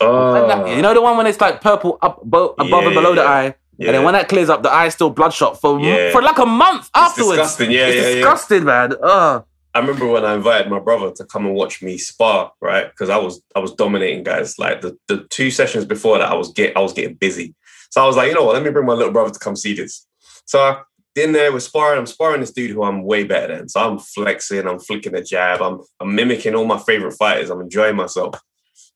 [0.00, 3.00] Oh, that- you know the one when it's like purple up bo- above and Yeah,
[3.00, 3.88] below the eye, Yeah.
[3.88, 6.12] and then when that clears up, the eye's still bloodshot for Yeah.
[6.12, 7.38] for like a month afterwards.
[7.38, 7.70] disgusting.
[7.72, 8.14] Yeah, it's yeah, yeah.
[8.14, 8.94] disgusting, man.
[9.02, 9.44] Ugh.
[9.74, 12.88] I remember when I invited my brother to come and watch me spar, right?
[12.88, 14.58] Because I was I was dominating guys.
[14.58, 17.54] Like the, the two sessions before that, I was get I was getting busy.
[17.90, 18.54] So I was like, you know what?
[18.54, 20.06] Let me bring my little brother to come see this.
[20.46, 20.82] So I
[21.16, 21.98] in there we're sparring.
[21.98, 23.68] I'm sparring this dude who I'm way better than.
[23.68, 24.66] So I'm flexing.
[24.66, 25.60] I'm flicking a jab.
[25.60, 27.50] I'm I'm mimicking all my favorite fighters.
[27.50, 28.40] I'm enjoying myself.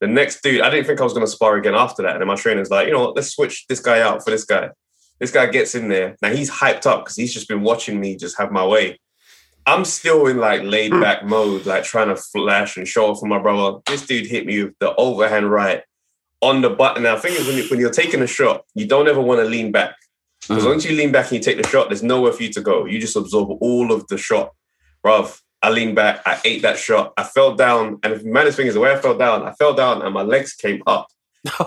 [0.01, 2.13] The next dude, I didn't think I was going to spar again after that.
[2.13, 3.15] And then my trainer's like, you know what?
[3.15, 4.71] Let's switch this guy out for this guy.
[5.21, 6.17] This guy gets in there.
[6.21, 8.99] Now he's hyped up because he's just been watching me just have my way.
[9.67, 11.01] I'm still in like laid hmm.
[11.01, 13.81] back mode, like trying to flash and show off for my brother.
[13.87, 15.83] This dude hit me with the overhand right
[16.41, 17.05] on the button.
[17.05, 19.45] Now, thing is, when, you, when you're taking a shot, you don't ever want to
[19.45, 19.95] lean back.
[20.41, 20.71] Because hmm.
[20.71, 22.85] once you lean back and you take the shot, there's nowhere for you to go.
[22.87, 24.53] You just absorb all of the shot.
[25.05, 28.01] Bruv, I leaned back, I ate that shot, I fell down.
[28.03, 30.23] And the maddest thing is, the way I fell down, I fell down and my
[30.23, 31.07] legs came up.
[31.45, 31.67] On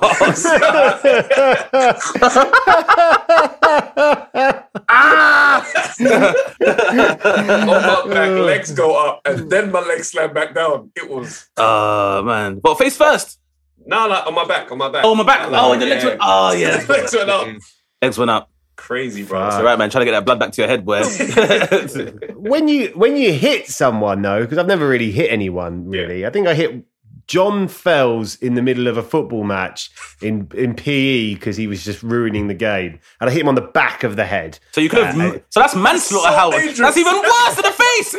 [7.68, 10.92] my back, legs go up, and then my legs slam back down.
[10.96, 12.60] It was Oh man.
[12.60, 13.40] But face first.
[13.86, 15.04] no, like on my back, on my back.
[15.04, 15.50] Oh my back.
[15.52, 16.10] Like, Oh, and the legs yeah.
[16.10, 16.22] went.
[16.24, 16.86] Oh yeah.
[16.90, 17.48] legs went up.
[17.48, 17.58] Mm-hmm.
[18.02, 18.50] Legs went up.
[18.78, 19.48] Crazy, bro.
[19.48, 19.90] It's all right, man.
[19.90, 21.02] Trying to get that blood back to your head, boy.
[22.36, 26.26] when you when you hit someone though, because I've never really hit anyone really.
[26.26, 26.86] I think I hit
[27.28, 29.90] John Fells in the middle of a football match
[30.22, 33.56] in in PE because he was just ruining the game, and I hit him on
[33.56, 34.60] the back of the head.
[34.72, 35.20] so you could have.
[35.20, 36.56] Uh, so that's manslaughter, so Howard.
[36.58, 36.78] dangerous.
[36.80, 38.16] That's even worse than the face.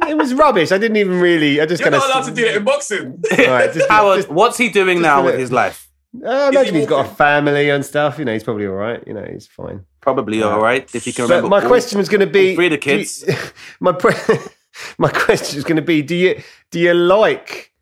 [0.08, 0.70] It was rubbish.
[0.70, 1.60] I didn't even really.
[1.60, 3.20] I just You're kind not allowed to do it in boxing.
[3.36, 5.90] Right, just, Howard, just- what's he doing now with his life?
[6.24, 8.16] I imagine he he's got a family and stuff.
[8.18, 9.02] You know, he's probably all right.
[9.06, 9.84] You know, he's fine.
[10.00, 11.48] Probably all right if you can remember.
[11.48, 11.56] But remember.
[11.56, 13.52] my all- question was going to be: all three of the do you- kids.
[13.80, 14.14] my pre-
[14.98, 17.72] my question is going to be: Do you do you like?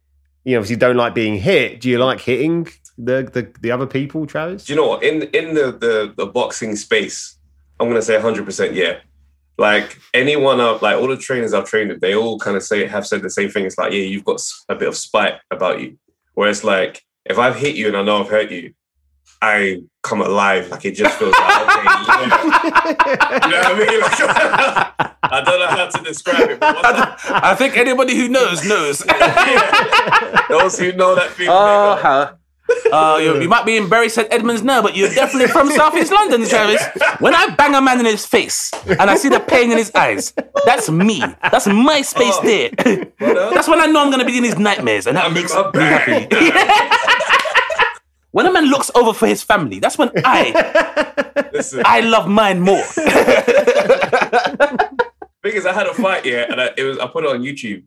[0.45, 1.81] You obviously don't like being hit.
[1.81, 4.65] Do you like hitting the the, the other people, Travis?
[4.65, 5.03] Do you know what?
[5.03, 7.37] In in the the, the boxing space,
[7.81, 8.99] I'm gonna say 100 percent yeah.
[9.57, 12.87] Like anyone up, like all the trainers I've trained with, they all kind of say
[12.87, 13.65] have said the same thing.
[13.65, 15.97] It's like, yeah, you've got a bit of spite about you.
[16.35, 18.75] Where it's like, if I've hit you and I know I've hurt you,
[19.45, 20.71] I come alive.
[20.71, 23.45] Like it just feels like, okay, yeah.
[23.45, 24.01] You know what I mean?
[24.01, 24.21] Like,
[25.35, 28.65] I don't know how to describe it, but once I- I think anybody who knows
[28.67, 28.99] knows.
[30.49, 32.31] those who know that feeling, Oh, they know.
[32.93, 35.95] Uh, you, you might be in Bury St Edmunds now, but you're definitely from South
[35.97, 36.83] East London, Travis.
[37.19, 39.91] When I bang a man in his face and I see the pain in his
[39.95, 40.33] eyes,
[40.65, 41.21] that's me.
[41.43, 42.71] That's my space there.
[43.19, 45.53] that's when I know I'm going to be in his nightmares, and that I'm makes
[45.55, 46.27] me happy.
[48.35, 50.51] when a man looks over for his family, that's when I
[51.53, 51.83] Listen.
[51.85, 52.83] I love mine more.
[55.41, 57.85] because I had a fight, yeah, and I, it was I put it on YouTube.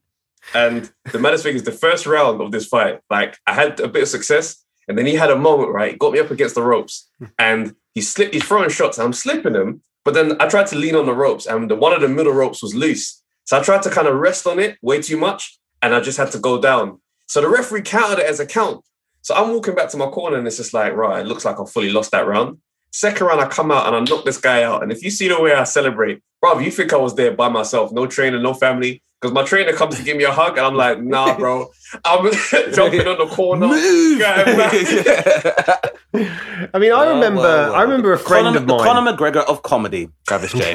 [0.54, 3.90] And the maddest thing is, the first round of this fight, like I had a
[3.90, 5.92] bit of success, and then he had a moment, right?
[5.92, 8.34] He got me up against the ropes, and he slipped.
[8.34, 9.82] He's throwing shots, and I'm slipping him.
[10.06, 12.32] But then I tried to lean on the ropes, and the one of the middle
[12.32, 13.22] ropes was loose.
[13.44, 16.18] So I tried to kind of rest on it way too much, and I just
[16.18, 17.02] had to go down.
[17.26, 18.86] So the referee counted it as a count.
[19.28, 21.59] So I'm walking back to my corner, and it's just like, right, it looks like
[21.59, 22.59] I fully lost that round.
[22.93, 24.84] Second round, I come out and I knock this guy out.
[24.84, 27.49] And if you see the way I celebrate, bro, you think I was there by
[27.49, 29.03] myself, no trainer, no family.
[29.19, 31.69] Because my trainer comes to give me a hug, and I'm like, nah, bro.
[32.05, 32.32] I'm
[32.73, 33.67] jumping on the corner.
[33.67, 34.21] Move.
[36.73, 37.75] I mean, I Well, remember, well, well.
[37.75, 38.86] I remember a friend Conor, of the mine.
[38.88, 40.71] Conor McGregor of comedy, Travis Jay.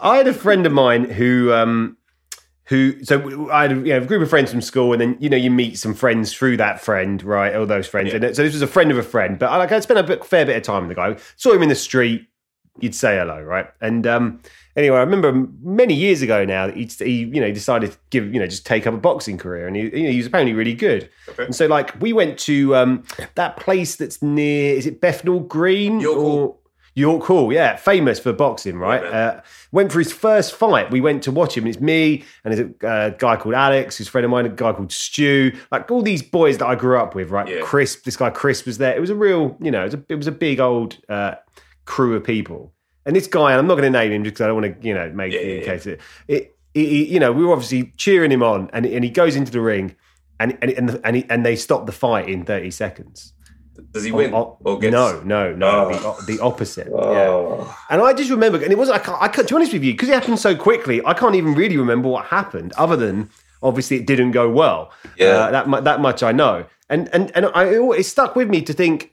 [0.00, 1.96] I had a friend of mine who, um,
[2.66, 5.16] who, so I had a, you know, a group of friends from school, and then
[5.20, 7.54] you know you meet some friends through that friend, right?
[7.54, 9.38] All those friends, and so this was a friend of a friend.
[9.38, 11.16] But I, like I spent a bit, fair bit of time with the guy.
[11.36, 12.26] Saw him in the street,
[12.80, 13.66] you'd say hello, right?
[13.80, 14.40] And um,
[14.76, 18.32] anyway, I remember many years ago now that he, he, you know, decided to give,
[18.34, 20.52] you know, just take up a boxing career, and he, you know, he was apparently
[20.52, 21.08] really good.
[21.38, 23.04] And so, like, we went to um,
[23.36, 26.56] that place that's near, is it Bethnal Green York or
[26.96, 27.52] York Hall?
[27.52, 29.04] Yeah, famous for boxing, right?
[29.04, 29.40] uh,
[29.70, 30.90] went for his first fight.
[30.90, 31.64] We went to watch him.
[31.64, 34.46] And it's me and there's a uh, guy called Alex, who's a friend of mine,
[34.46, 37.46] a guy called Stu, like all these boys that I grew up with, right?
[37.46, 37.60] Yeah.
[37.62, 38.96] Chris, this guy Chris was there.
[38.96, 41.36] It was a real, you know, it was a, it was a big old uh,
[41.84, 42.72] crew of people.
[43.04, 44.88] And this guy, and I'm not going to name him because I don't want to,
[44.88, 47.52] you know, make Yeah, it in yeah, case it, it, it, you know, we were
[47.52, 49.94] obviously cheering him on, and and he goes into the ring,
[50.40, 53.32] and and and, and, he, and they stop the fight in 30 seconds.
[53.92, 54.34] Does he win?
[54.34, 54.92] Oh, or gets...
[54.92, 56.16] no, no, no, Oh.
[56.26, 56.88] the, the opposite.
[56.88, 56.94] Yeah.
[56.96, 57.76] Oh.
[57.90, 59.00] And I just remember, and it wasn't.
[59.00, 59.46] I can't, I can't.
[59.48, 62.08] To be honest with you, because it happened so quickly, I can't even really remember
[62.08, 63.30] what happened, other than
[63.62, 64.92] obviously it didn't go well.
[65.16, 65.26] Yeah.
[65.26, 66.66] Uh, that that much I know.
[66.88, 69.12] And and and I, it stuck with me to think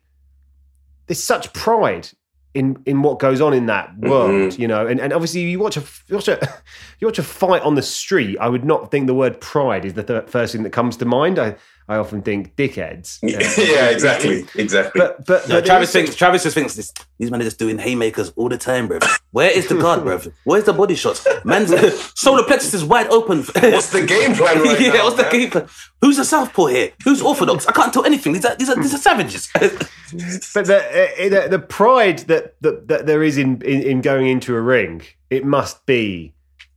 [1.07, 2.09] there's such pride
[2.53, 4.59] in in what goes on in that world, Mhm.
[4.59, 4.85] you know.
[4.85, 6.39] And and obviously you watch a you watch a
[6.99, 8.37] you watch a fight on the street.
[8.39, 11.05] I would not think the word pride is the th- first thing that comes to
[11.05, 11.39] mind.
[11.39, 11.55] I
[11.87, 13.19] I often think dickheads.
[13.21, 14.99] yeah, exactly, exactly.
[14.99, 16.93] But but, No, but Travis there is thinks Travis just thinks this.
[17.17, 18.99] These men are just doing haymakers all the time, bro.
[19.31, 20.19] Where is the guard, bro?
[20.45, 21.27] Where's the body shots?
[21.43, 21.73] Man's
[22.19, 23.43] solar plexus is wide open.
[23.43, 25.03] what's the game plan right yeah, now?
[25.05, 25.31] what's the man?
[25.31, 25.67] game plan?
[26.01, 26.91] Who's a southpaw here?
[27.03, 27.65] Who's orthodox?
[27.67, 28.33] I can't tell anything.
[28.33, 29.49] These are these are, these are savages.
[29.53, 34.27] but the, uh, the the pride that, that that there is in, in in going
[34.27, 36.32] into a ring, it must be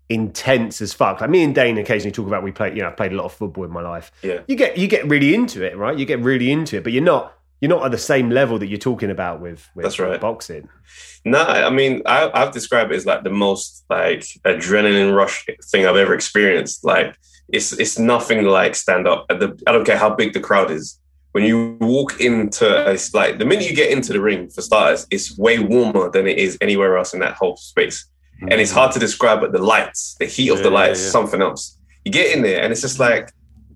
[0.09, 1.21] intense as fuck.
[1.21, 2.71] Like me and Dane occasionally talk about we play.
[2.71, 4.13] You know, I've played a lot of football in my life.
[4.23, 4.41] Yeah.
[4.47, 5.97] you get you get really into it, right?
[5.97, 8.67] You get really into it, but you're not you're not at the same level that
[8.67, 10.21] you're talking about with, with That's right.
[10.21, 10.69] boxing.
[11.25, 15.87] No, I mean, I, I've described it as like the most like adrenaline rush thing
[15.87, 16.85] I've ever experienced.
[16.85, 17.17] Like,
[17.49, 19.27] it's it's nothing like stand up.
[19.31, 20.99] At the, I don't care how big the crowd is.
[21.33, 24.63] When you walk into, a, it's like the minute you get into the ring, for
[24.63, 28.07] starters, it's way warmer than it is anywhere else in that whole space,
[28.41, 29.41] and it's hard to describe.
[29.41, 31.11] But the lights, the heat of the lights, yeah.
[31.11, 31.79] something else.
[32.05, 33.31] You get in there, and it's just like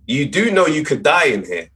[0.06, 1.68] you do know you could die in here,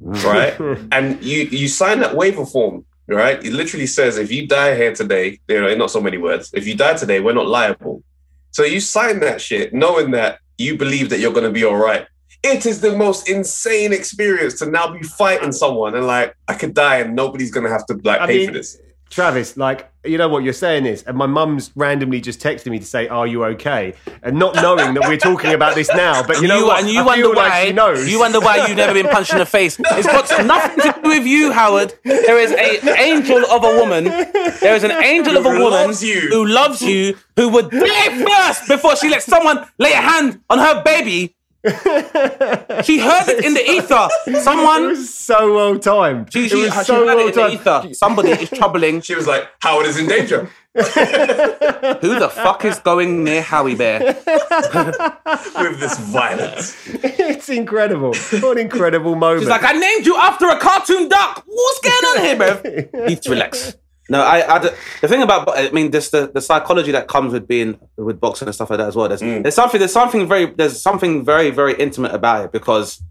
[0.00, 0.58] right?
[0.92, 3.42] and you you sign that waiver form, right?
[3.44, 6.50] It literally says if you die here today, you know, in not so many words,
[6.54, 8.02] if you die today, we're not liable.
[8.50, 12.06] So you sign that shit knowing that you believe that you're gonna be all right.
[12.42, 16.74] It is the most insane experience to now be fighting someone and like I could
[16.74, 18.78] die and nobody's gonna have to like I pay mean, for this.
[19.10, 22.78] Travis, like you know what you're saying is, and my mum's randomly just texted me
[22.78, 26.40] to say, "Are you okay?" And not knowing that we're talking about this now, but
[26.42, 26.80] you know what?
[26.80, 28.08] and you I wonder feel like why she knows.
[28.10, 29.78] you wonder why you've never been punched in the face.
[29.80, 31.94] It's got nothing to do with you, Howard.
[32.04, 34.04] There is an angel of a woman.
[34.04, 36.20] There is an angel of a woman you.
[36.28, 40.58] who loves you, who would die first before she lets someone lay a hand on
[40.58, 41.34] her baby.
[42.84, 44.08] She heard it in the ether.
[44.26, 44.88] It Someone.
[44.88, 46.32] was so well timed.
[46.32, 47.94] She, it she, was she so heard well it in the ether.
[47.94, 49.00] Somebody is troubling.
[49.00, 53.98] She was like, Howard is in danger Who the fuck is going near Howie Bear?
[55.58, 56.76] with this violence.
[56.86, 58.14] It's incredible.
[58.14, 59.42] What an incredible moment.
[59.42, 61.42] She's like, I named you after a cartoon duck.
[61.46, 63.06] What's going on here, bro?
[63.06, 63.76] Need to relax.
[64.10, 67.46] No, I, I, the thing about, I mean, just the, the psychology that comes with
[67.46, 69.08] being with boxing and stuff like that as well.
[69.08, 73.02] There's, there's something, there's something very, there's something very, very intimate about it because,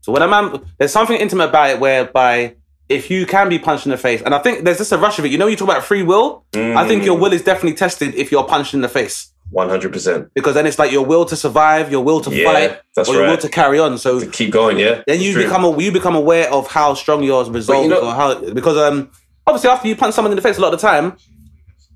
[0.00, 2.56] so when a man, there's something intimate about it whereby
[2.88, 5.18] if you can be punched in the face, and I think there's just a rush
[5.18, 5.32] of it.
[5.32, 6.44] You know, you talk about free will.
[6.54, 9.92] I think your will is definitely tested if you're punched in the face One hundred
[9.92, 10.30] percent.
[10.34, 13.14] because then it's like your will to survive, your will to Yeah, fight, that's or
[13.14, 13.98] your will to carry on.
[13.98, 15.02] So Keep going, yeah.
[15.06, 15.42] then you true.
[15.44, 18.40] become a, you become aware of how strong your resolve you know- is or how
[18.52, 19.10] because um
[19.46, 21.16] obviously after you punch someone in the face a lot of the time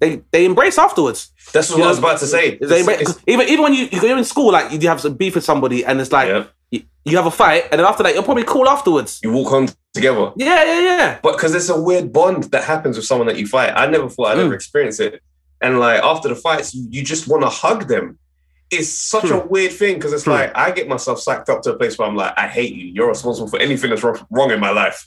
[0.00, 1.30] they they embrace afterwards.
[1.52, 2.56] That's what you I was know, about to say.
[2.56, 5.34] They embrace, it's- even even when you you're in school like you have some beef
[5.34, 6.44] with somebody and it's like Yeah.
[6.70, 9.20] you, you have a fight and then after that you're probably cool afterwards.
[9.22, 10.32] you walk home together.
[10.36, 11.18] Yeah yeah yeah.
[11.22, 13.72] But because it's a weird bond that happens with someone that you fight.
[13.76, 14.46] I never thought I'd Mm.
[14.46, 15.20] ever experience it.
[15.60, 18.18] And like after the fights, you, you just want to hug them.
[18.70, 21.76] It's such a weird thing because it's like I get myself psyched up to a
[21.76, 22.86] place where I'm like, I hate you.
[22.86, 25.06] You're responsible for anything that's wrong in my life.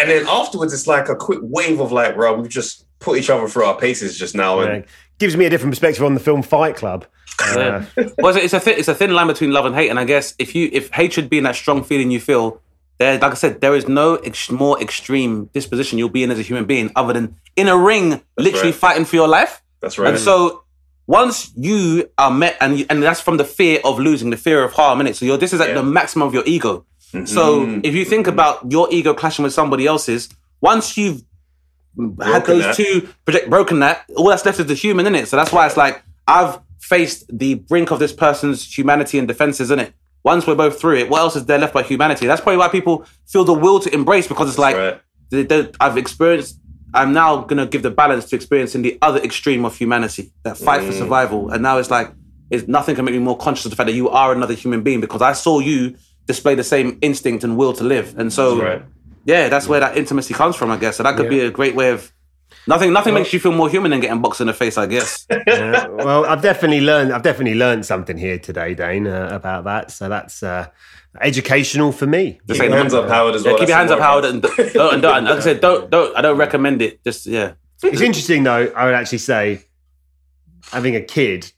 [0.00, 3.30] And then afterwards, it's like a quick wave of like, bro, we've just put each
[3.30, 4.60] other through our paces just now.
[4.60, 4.84] And
[5.18, 7.06] gives me a different perspective on the film Fight Club.
[7.38, 7.84] Uh,
[8.18, 10.34] well, it's a thin, it's a thin line between love and hate, and I guess
[10.38, 12.60] if you if hatred being that strong feeling you feel,
[12.98, 16.38] there, like I said, there is no ex- more extreme disposition you'll be in as
[16.38, 18.74] a human being other than in a ring, literally right.
[18.74, 19.62] fighting for your life.
[19.80, 20.10] That's right.
[20.10, 20.64] And so
[21.06, 24.62] once you are met, and you, and that's from the fear of losing, the fear
[24.62, 25.16] of harm, in it.
[25.16, 25.74] So you're, this is at Yeah.
[25.76, 26.84] the maximum of your ego.
[27.24, 27.80] So Mhm.
[27.84, 30.28] if you think about your ego clashing with somebody else's,
[30.60, 31.22] once you've
[32.22, 32.76] had those that.
[32.76, 35.28] two project broken that, all that's left is the human in it.
[35.28, 39.70] So that's why it's like I've faced the brink of this person's humanity and defenses
[39.70, 39.92] in it.
[40.22, 42.26] Once we're both through it, what else is there left by humanity?
[42.26, 45.00] That's probably why people feel the will to embrace because it's like right.
[45.30, 46.58] they don't, I've experienced.
[46.94, 50.82] I'm now gonna give the balance to experiencing the other extreme of humanity, that fight
[50.82, 50.86] Mm.
[50.86, 51.50] for survival.
[51.50, 52.12] And now it's like,
[52.50, 54.82] it's nothing can make me more conscious of the fact that you are another human
[54.82, 55.94] being because I saw you
[56.32, 58.18] display the same instinct and will to live.
[58.18, 58.82] And so, right.
[59.24, 60.96] yeah, that's where that intimacy comes from, I guess.
[60.96, 62.12] So that could be a great way of.
[62.66, 65.26] Nothing, nothing makes you feel more human than getting boxed in the face, I guess.
[65.46, 65.86] yeah.
[65.88, 67.12] Well, I've definitely learned.
[67.12, 69.90] I've definitely learned something here today, Dane, uh, about that.
[69.90, 70.68] So that's uh,
[71.20, 72.32] educational for me.
[72.32, 73.58] Just Keep saying, your hands up, Howard, as Yeah, well.
[73.60, 74.58] keep your hands up, Howard, important.
[74.58, 76.16] and don't, and don't, like I said, don't, don't.
[76.16, 77.02] I don't recommend it.
[77.02, 77.54] Just yeah.
[77.82, 78.66] It's interesting, though.
[78.76, 79.64] I would actually say
[80.70, 81.50] having a kid.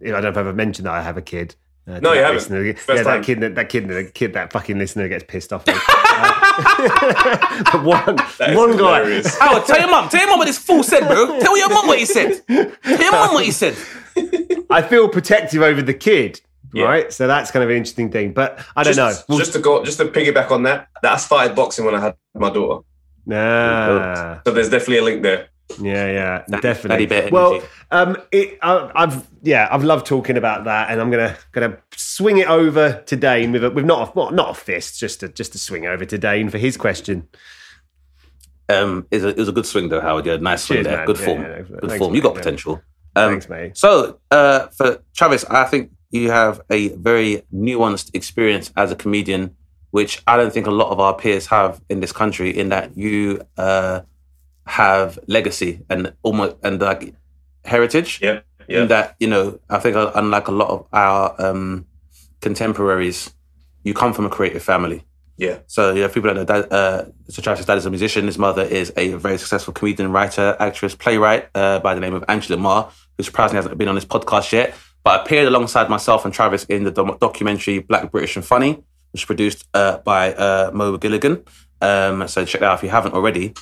[0.00, 1.56] You know, I don't know if I've ever mentioned that I have a kid.
[1.86, 2.34] Uh, No, you that haven't.
[2.36, 2.74] listener.
[2.74, 3.20] First yeah, time.
[3.20, 5.64] that kid, that, that kid, that kid, that fucking listener gets pissed off.
[5.66, 5.72] Uh,
[7.82, 8.04] one,
[8.56, 8.98] one guy.
[9.00, 9.38] hilarious.
[9.38, 10.08] Howard, tell your mum.
[10.08, 11.40] Tell your mum what this fool said, bro.
[11.40, 12.40] Tell your mum what he said.
[12.46, 13.76] Tell your mum what he said.
[14.70, 16.40] I feel protective over the kid,
[16.74, 16.84] Yeah.
[16.84, 17.12] right?
[17.12, 18.32] So that's kind of an interesting thing.
[18.32, 19.38] But I don't just, know.
[19.38, 22.16] Just to go, just to piggyback on that, that I started boxing when I had
[22.34, 22.84] my daughter.
[23.26, 24.40] nah.
[24.44, 25.48] So there's definitely a link there.
[25.80, 27.06] Yeah, yeah, Daddy definitely.
[27.06, 27.28] bear.
[27.30, 31.78] Well, um, it, I, I've yeah, I've loved talking about that, and I'm gonna gonna
[31.96, 35.22] swing it over to Dane with a, with not a, well, not a fist, just
[35.22, 37.28] a just a swing over to Dane for his question.
[38.68, 40.26] Um, it was, a, it was a good swing though, Howard.
[40.26, 40.96] Yeah, nice swing Cheers, there.
[40.98, 41.06] man.
[41.06, 41.42] Good Yeah, form.
[41.42, 42.14] yeah, good thanks, form.
[42.14, 42.82] You got potential.
[43.16, 43.76] Um, Thanks, mate.
[43.76, 49.56] So, uh, for Travis, I think you have a very nuanced experience as a comedian,
[49.90, 52.56] which I don't think a lot of our peers have in this country.
[52.56, 54.02] In that you uh,
[54.66, 57.14] have legacy and almost and like
[57.64, 58.20] heritage.
[58.22, 58.82] Yeah, yeah.
[58.82, 61.86] In that you know, I think uh, unlike a lot of our um,
[62.40, 63.32] contemporaries,
[63.84, 65.04] you come from a creative family.
[65.36, 66.70] Yeah, So yeah, people don't know that.
[66.70, 68.26] Uh, so Travis' dad is a musician.
[68.26, 72.22] His mother is a very successful comedian, writer, actress, playwright uh, by the name of
[72.28, 76.26] Angie Le Mar, who surprisingly hasn't been on this podcast yet, but appeared alongside myself
[76.26, 78.72] and Travis in the doc- documentary Black, British, and Funny,
[79.12, 81.42] which was produced uh, by uh, Mo Gilligan.
[81.80, 83.54] Um, so check that out if you haven't already.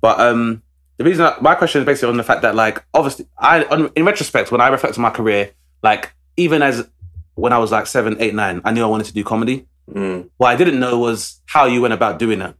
[0.00, 0.62] But um,
[0.98, 3.90] the reason I, my question is basically on the fact that, like, obviously, I on,
[3.96, 6.88] in retrospect, when I reflect on my career, like even as
[7.34, 9.66] when I was like seven, eight, nine, I knew I wanted to do comedy.
[9.90, 10.30] Mm.
[10.36, 12.54] What I didn't know was how you went about doing it.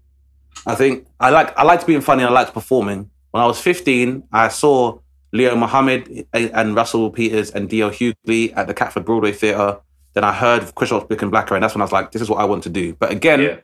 [0.66, 3.11] I think I like I liked being funny and I liked performing.
[3.30, 4.99] When I was 15, I saw
[5.32, 7.91] Leo Muhammad and Russell Peters and D.L.
[7.91, 9.80] Hughley at the Catford Broadway Theatre.
[10.14, 12.30] Then I heard Chris Rock, and Blacker, and that's when I was like, this is
[12.30, 12.95] what I want to do.
[12.95, 13.57] But again, yeah,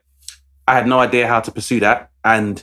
[0.69, 2.63] I had no idea how to pursue that, and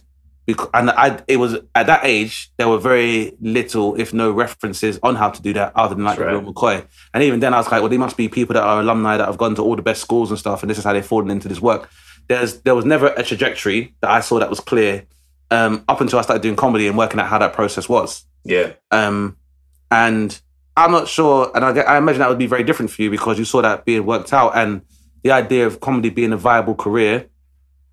[0.74, 5.16] and I it was at that age there were very little, if no, references on
[5.16, 6.44] how to do that other than like right.
[6.44, 6.86] McCoy.
[7.14, 9.26] And even then, I was like, well, they must be people that are alumni that
[9.26, 11.30] have gone to all the best schools and stuff, and this is how they've fallen
[11.30, 11.90] into this work.
[12.28, 15.06] There's there was never a trajectory that I saw that was clear
[15.52, 18.26] um, up until I started doing comedy and working out how that process was.
[18.44, 19.38] yeah, Um,
[19.92, 20.40] and
[20.78, 23.38] I'm not sure, and I, I imagine that would be very different for you because
[23.38, 24.82] you saw that being worked out, and
[25.24, 27.28] the idea of comedy being a viable career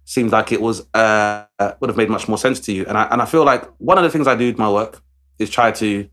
[0.06, 1.44] seemed like it was uh,
[1.80, 2.86] would have made much more sense to you.
[2.86, 5.02] And I and I feel like one of the things I do with my work
[5.38, 6.08] is try to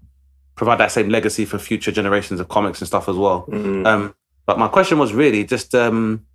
[0.55, 3.45] provide that same legacy for future generations of comics and stuff as well.
[3.47, 3.87] Mm.
[3.87, 4.15] Um,
[4.45, 5.73] but my question was really just.
[5.73, 6.25] Um,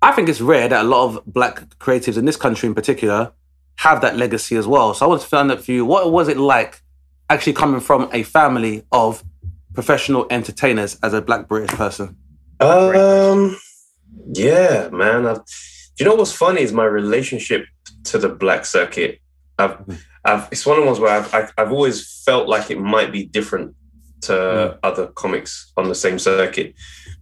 [0.00, 3.32] I think it's rare that a lot of black creatives in this country, in particular,
[3.76, 4.92] have that legacy as well.
[4.92, 6.82] So I want to find out for you, what was it like
[7.30, 9.24] actually coming from a family of
[9.72, 12.16] professional entertainers as a black British person?
[12.60, 13.56] Um,
[14.26, 15.26] yeah, man.
[15.26, 15.40] I've,
[15.98, 17.66] you know what's funny is my relationship
[18.04, 19.20] to the black circuit.
[19.58, 19.94] I've, mm-hmm.
[20.24, 23.12] I've, it's one of the ones where I've, I've, I've always felt like it might
[23.12, 23.74] be different
[24.22, 26.74] to other comics on the same circuit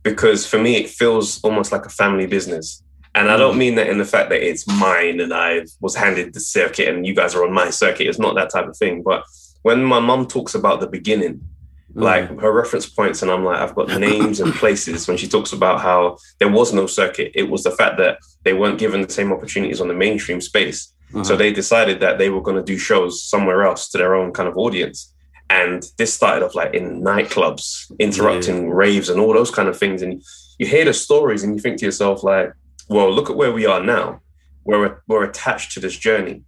[0.03, 2.83] because for me it feels almost like a family business.
[3.15, 3.59] And I don't mm.
[3.59, 7.07] mean that in the fact that it's mine and I was handed the circuit and
[7.07, 8.09] you guys are on my circuit.
[8.09, 9.03] It's not that type of thing.
[9.03, 9.25] But
[9.63, 11.47] when my mum talks about the beginning,
[11.95, 12.41] like mm.
[12.41, 15.07] her reference points and i'm like i've got names and places.
[15.07, 18.53] When she talks about how there was no circuit it was the fact that they
[18.53, 20.93] weren't given the same opportunities on the mainstream space.
[21.13, 21.37] So uh-huh.
[21.37, 24.49] they decided that they were going to do shows somewhere else to their own kind
[24.49, 25.13] of audience.
[25.51, 30.01] And this started off like in nightclubs interrupting raves and all those kind of things.
[30.01, 30.23] And
[30.59, 32.55] you hear the stories and you think to yourself like
[32.89, 34.21] well look at where we are now.
[34.65, 36.45] We're, we're attached to this journey.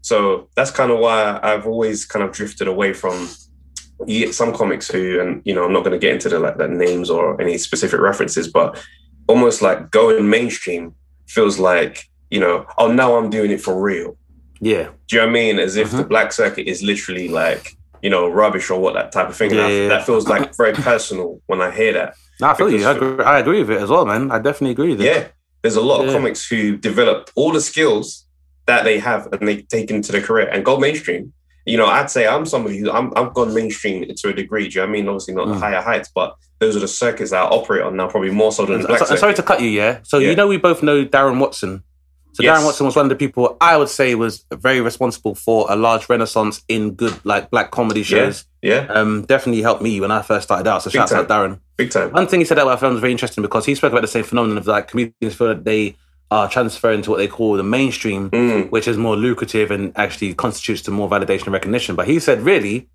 [0.00, 3.28] So that's kind of why i've always kind of drifted away from
[4.06, 6.38] you get some comics who, and you know, I'm not going to get into the
[6.38, 8.82] like the names or any specific references, but
[9.26, 10.94] almost like going mainstream
[11.26, 14.16] feels like you know, oh, now I'm doing it for real.
[14.60, 14.90] Yeah.
[15.08, 15.58] Do you know what I mean?
[15.58, 16.08] As if the Mm-hmm.
[16.08, 19.52] black circuit is literally like you know rubbish or what that type of thing.
[19.54, 19.88] Yeah, I- yeah, yeah.
[19.88, 22.14] That feels like very personal when I hear that.
[22.40, 22.86] No, I feel you.
[22.86, 24.30] I agree, I agree with it as well, man.
[24.30, 25.04] I definitely agree with it.
[25.06, 25.28] Yeah,
[25.62, 28.26] there's a lot of comics who develop all the skills
[28.66, 31.32] that they have and they take into their career and go mainstream.
[31.68, 34.68] You know, I'd say I'm somebody who I'm I've gone mainstream to a degree.
[34.68, 35.08] Do you know what I mean?
[35.08, 35.60] Obviously not the Mm.
[35.60, 38.64] higher heights, but those are the circuits that I operate on now, probably more so
[38.66, 39.98] than the So- sorry to cut you, yeah.
[40.02, 40.30] So Yeah.
[40.30, 41.82] you know we both know Darren Watson.
[42.32, 42.58] So Yes.
[42.60, 45.76] Darren Watson was one of the people I would say was very responsible for a
[45.76, 48.44] large renaissance in good like black comedy shows.
[48.62, 50.82] Yeah, Um, definitely helped me when I first started out.
[50.82, 51.58] So Big shout out Darren.
[51.76, 52.10] big time.
[52.12, 54.08] One thing he said that I found was very interesting because he spoke about the
[54.08, 55.96] same phenomenon of like comedians feel that they
[56.30, 58.70] are transferring to what they call the mainstream, Mm.
[58.70, 61.94] which is more lucrative and actually constitutes to more validation and recognition.
[61.96, 62.88] But he said, really,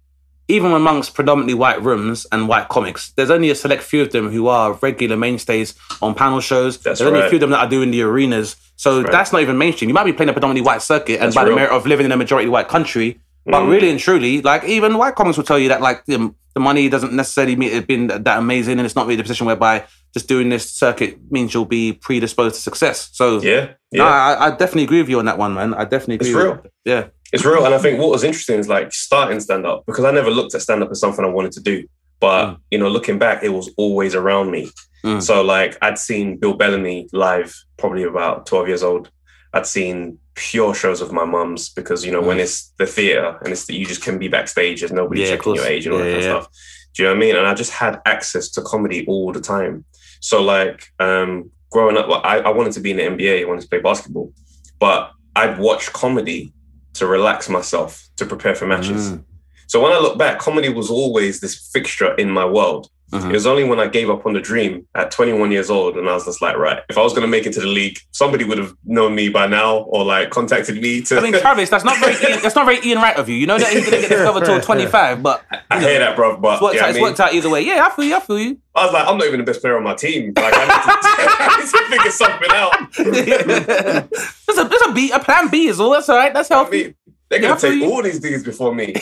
[0.47, 4.29] even amongst predominantly white rooms and white comics, there's only a select few of them
[4.29, 6.77] who are regular mainstays on panel shows.
[6.77, 8.55] That's there's only a few of them that are doing the arenas.
[8.75, 9.11] So right.
[9.11, 9.89] that's not even mainstream.
[9.89, 11.55] You might be playing a predominantly white circuit, and That's by the real.
[11.59, 13.19] merit of living in a majority white country.
[13.45, 13.69] But Mm.
[13.69, 16.87] really and truly, like even white comics will tell you that like the, the money
[16.89, 19.83] doesn't necessarily mean it being that amazing, and it's not really the position whereby
[20.13, 23.09] just doing this circuit means you'll be predisposed to success.
[23.13, 24.05] So Yeah, no.
[24.05, 25.73] I, I definitely agree with you on that one, man.
[25.73, 26.29] I definitely agree.
[26.29, 26.61] It's real.
[26.63, 26.69] you.
[26.85, 27.07] Yeah.
[27.31, 27.65] It's real.
[27.65, 30.53] And I think what was interesting is like starting stand up because I never looked
[30.53, 31.87] at stand up as something I wanted to do.
[32.19, 32.57] But, Mm.
[32.71, 34.69] you know, looking back, it was always around me.
[35.03, 35.21] Mm.
[35.21, 39.09] So, like, I'd seen Bill Bellamy live probably about 12 years old.
[39.53, 43.49] I'd seen pure shows of my mum's because, you know, when it's the theater and
[43.51, 45.25] it's the, you just can be backstage, there's nobody Mm.
[45.25, 46.53] Yeah, checking your age and all that Yeah, kind yeah, of stuff.
[46.95, 47.35] Do you know what I mean?
[47.35, 49.83] And I just had access to comedy all the time.
[50.23, 53.63] So, like, um, growing up, I, I wanted to be in the NBA, I wanted
[53.63, 54.31] to play basketball,
[54.79, 56.53] but I'd watch comedy
[56.93, 59.11] to relax myself to prepare for matches.
[59.11, 59.25] Mm.
[59.67, 62.87] So when I look back, comedy was always this fixture in my world.
[63.13, 63.29] Mhm.
[63.29, 66.09] It was only when I gave up on the dream at 21 years old and
[66.09, 67.97] I was just like, right, if I was going to make it to the league,
[68.11, 71.17] somebody would have known me by now or like contacted me to.
[71.17, 73.35] I mean, Travis, that's not very Ian, that's not very Ian Wright of you.
[73.35, 76.37] You know that he didn't get discovered till 25, but I hear that, bro.
[76.37, 77.61] But it's worked, yeah, out, I, it's mean, worked out either way.
[77.61, 78.15] Yeah, I feel you.
[78.15, 78.57] I feel you.
[78.75, 80.33] I was like, I'm not even the best player on my team.
[80.35, 80.91] Like, I need to,
[81.43, 84.03] I need to figure something out.
[84.47, 85.91] there's a there's a B, a plan B is all.
[85.91, 86.33] That's all right.
[86.33, 86.83] That's I healthy.
[86.85, 86.95] mean,
[87.29, 87.91] they're gonna feel take you.
[87.91, 88.93] all these dudes before me.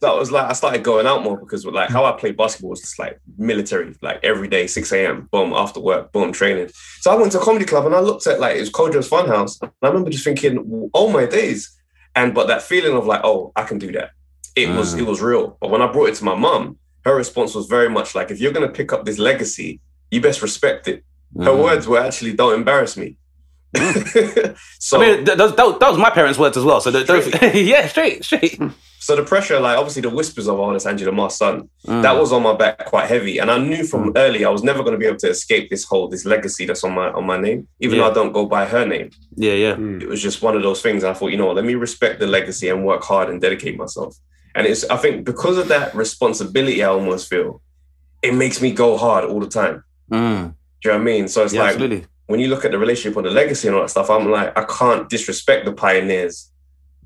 [0.00, 2.80] That was like I started going out more because like how I played basketball was
[2.80, 5.28] just like military, like every day, 6 a.m.
[5.32, 6.70] Boom, after work, boom, training.
[7.00, 9.08] So I went to a comedy club and I looked at like it was Kojo's
[9.08, 9.60] Funhouse.
[9.62, 11.72] And I remember just thinking, oh my days.
[12.14, 14.10] And but that feeling of like, oh, I can do that.
[14.54, 15.00] It was Mm.
[15.00, 15.56] it was real.
[15.60, 18.40] But when I brought it to my mum, her response was very much like, if
[18.40, 19.80] you're gonna pick up this legacy,
[20.10, 21.04] you best respect it.
[21.38, 21.62] Her Mhm.
[21.62, 23.18] words were actually, don't embarrass me.
[24.78, 26.80] so I mean, th- those, that, that was my parents' words as well.
[26.80, 28.58] So those, yeah, straight, straight.
[29.06, 32.02] So the pressure, like obviously the whispers of, oh, that's Angie Le Mar's son, Mm.
[32.02, 33.38] that was on my back quite heavy.
[33.38, 35.84] And I knew from early I was never going to be able to escape this
[35.84, 38.02] whole, this legacy that's on my on my name, even Yeah.
[38.02, 39.10] though I don't go by her name.
[39.36, 39.74] Yeah, yeah.
[40.04, 41.04] It was just one of those things.
[41.04, 43.76] I thought, you know what, let me respect the legacy and work hard and dedicate
[43.78, 44.16] myself.
[44.56, 47.62] And it's, I think because of that responsibility, I almost feel
[48.22, 49.84] it makes me go hard all the time.
[50.10, 50.42] Mm.
[50.80, 51.28] Do you know what I mean?
[51.28, 52.06] So it's Yeah, like absolutely.
[52.26, 54.50] when you look at the relationship or the legacy and all that stuff, I'm like,
[54.58, 56.50] I can't disrespect the pioneers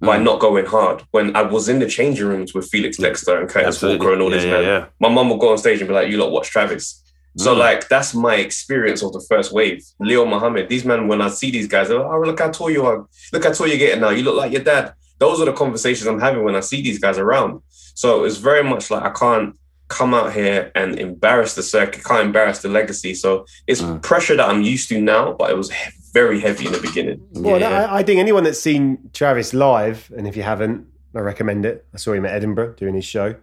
[0.01, 0.23] by Mm.
[0.25, 1.03] not going hard.
[1.11, 3.99] When I was in the changing rooms with Felix Dexter and Curtis Absolutely.
[3.99, 4.85] Walker and all yeah, this, yeah, man, yeah.
[5.01, 7.03] my mum would go on stage and be like, "You lot watch Travis."
[7.37, 7.59] So Mm.
[7.59, 9.85] like that's my experience of the first wave.
[10.01, 12.71] Leo Muhammad, these men, when I see these guys, they're like, oh look how tall
[12.71, 13.07] you are.
[13.33, 14.11] Look how tall you're getting now.
[14.11, 14.95] You look like your dad.
[15.19, 17.61] Those are the conversations I'm having when I see these guys around.
[17.95, 19.55] So it's very much like I can't
[19.89, 23.13] come out here and embarrass the circuit, can't embarrass the legacy.
[23.15, 24.01] So it's Mm.
[24.03, 25.71] pressure that I'm used to now, but it was
[26.13, 27.21] very heavy in the beginning.
[27.33, 27.87] Well, Yeah.
[27.87, 31.87] I, I think anyone that's seen Travis live, and if you haven't, I recommend it.
[31.95, 33.35] I saw him at Edinburgh doing his show,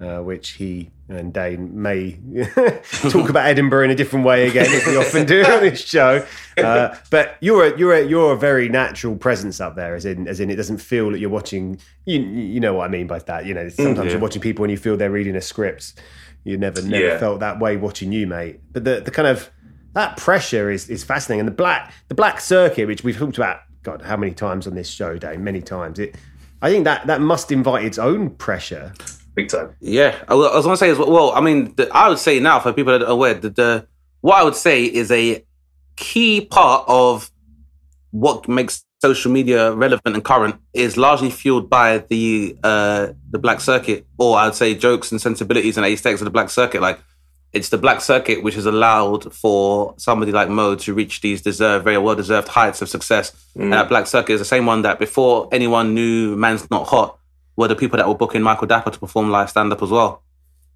[0.00, 2.18] uh, which he and Dane may
[3.10, 6.24] talk about Edinburgh in a different way again, as we often do on this show.
[6.56, 10.26] Uh, but you're a, you're a, you're a very natural presence up there, as in
[10.28, 11.78] as in it doesn't feel that you're watching.
[12.06, 13.44] You you know what I mean by that.
[13.46, 14.12] You know, sometimes yeah.
[14.12, 15.94] you're watching people and you feel they're reading a script.
[16.44, 17.18] You never never Yeah.
[17.18, 18.60] felt that way watching you, mate.
[18.72, 19.50] But the the kind of
[19.94, 23.60] that pressure is is fascinating, and the black the black circuit, which we've talked about,
[23.82, 25.40] God, how many times on this show, Dave?
[25.40, 25.98] Many times.
[25.98, 26.16] It,
[26.62, 28.92] I think that that must invite its own pressure.
[29.34, 29.74] Big time.
[29.80, 31.10] Yeah, I was, gonna say as well.
[31.10, 33.86] well I mean, the, I would say now for people that are aware, the, the
[34.20, 35.44] what I would say is a
[35.96, 37.30] key part of
[38.10, 43.60] what makes social media relevant and current is largely fueled by the uh, the black
[43.60, 46.80] circuit, or I'd say jokes and sensibilities and aesthetics of the black circuit.
[46.80, 47.00] Like
[47.54, 51.84] it's the black circuit which has allowed for somebody like Mo to reach these deserved,
[51.84, 53.32] very well deserved heights of success.
[53.54, 57.16] And that black circuit is the same one that before anyone knew Man's Not Hot
[57.56, 60.22] were the people that were booking Michael Dapaah to perform live stand up as well.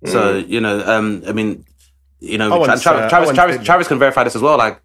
[0.07, 1.65] So you know, um, I mean,
[2.21, 4.57] you know, Tra- Travis, Travis, Travis, Travis can verify this as well.
[4.57, 4.81] Like,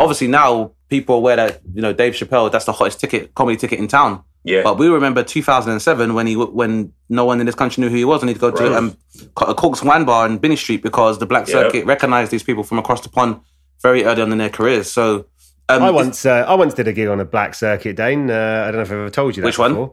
[0.00, 3.56] obviously now people are aware that you know Dave Chappelle that's the hottest ticket comedy
[3.56, 4.24] ticket in town.
[4.46, 4.62] Yeah.
[4.62, 8.04] But we remember 2007 when he when no one in this country knew who he
[8.04, 8.72] was, and he'd go to Right.
[8.72, 8.96] um,
[9.38, 11.54] a Cork's Wine Bar in Binney Street because the Black Yeah.
[11.54, 13.40] Circuit recognized these people from across the pond
[13.82, 14.90] very early on in their careers.
[14.90, 15.26] So,
[15.68, 18.30] um, I once, uh, I once did a gig on a black circuit, Dane.
[18.30, 19.90] Uh, I don't know if I've ever told you that Which one?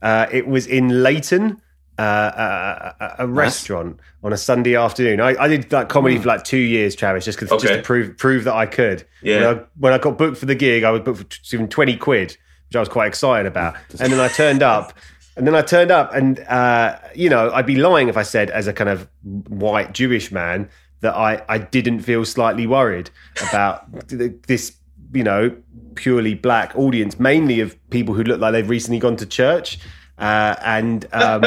[0.00, 1.60] Uh, it was in Leighton,
[1.98, 5.20] uh, a, a, a restaurant on a Sunday afternoon.
[5.20, 6.22] I, I did like comedy Hmm.
[6.22, 7.76] for like two years, Travis, just, 'cause- just Okay.
[7.76, 9.04] to prove prove that I could.
[9.22, 9.38] Yeah.
[9.46, 11.68] When I, when I got booked for the gig, I was booked for t- even
[11.68, 12.36] twenty quid,
[12.70, 13.74] which I was quite excited about.
[14.00, 14.92] And then I turned up.
[15.36, 18.50] And then I turned up, and uh, you know, I'd be lying if I said,
[18.50, 20.68] as a kind of white Jewish man,
[21.00, 23.10] that I, I didn't feel slightly worried
[23.48, 24.76] about this,
[25.14, 25.56] you know,
[25.94, 29.78] purely black audience, mainly of people who look like they've recently gone to church,
[30.18, 31.42] uh, and um,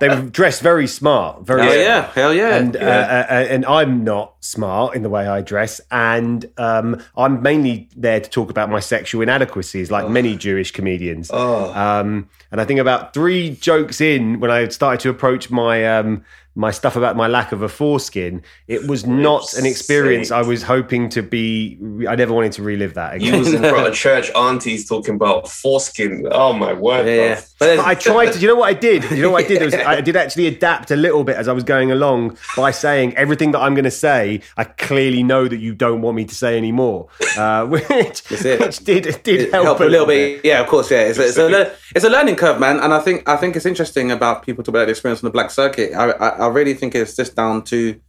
[0.00, 2.56] they were dressed very smart, very hell yeah, hell yeah.
[2.56, 7.42] and uh, uh, and I'm not smart in the way I dress, and um, I'm
[7.42, 11.30] mainly there to talk about my sexual inadequacies, like many Jewish comedians.
[11.32, 11.72] Oh.
[11.74, 16.24] Um, and I think about three jokes in, when I started to approach my um,
[16.58, 20.38] my stuff about my lack of a foreskin, it was not an experience sake.
[20.38, 21.78] I was hoping to be.
[22.08, 25.48] I never wanted to relive that You was in front of church aunties talking about
[25.48, 26.26] foreskin.
[26.32, 27.76] Oh my word, yeah, bro.
[27.76, 28.40] But I tried to.
[28.40, 29.08] You know what I did?
[29.12, 29.62] You know what I did?
[29.62, 32.72] It was, I did actually adapt a little bit as I was going along by
[32.72, 34.37] saying everything that I'm going to say.
[34.56, 39.22] I clearly know that you don't want me to say anymore, uh, which which did
[39.22, 40.44] did it help, help a little bit.
[40.44, 40.90] Yeah, of course.
[40.90, 42.80] Yeah, it's a, it's a it's a learning curve, man.
[42.80, 45.32] And I think I think it's interesting about people talk about the experience on the
[45.32, 45.94] black circuit.
[45.94, 48.00] I, I I really think it's just down to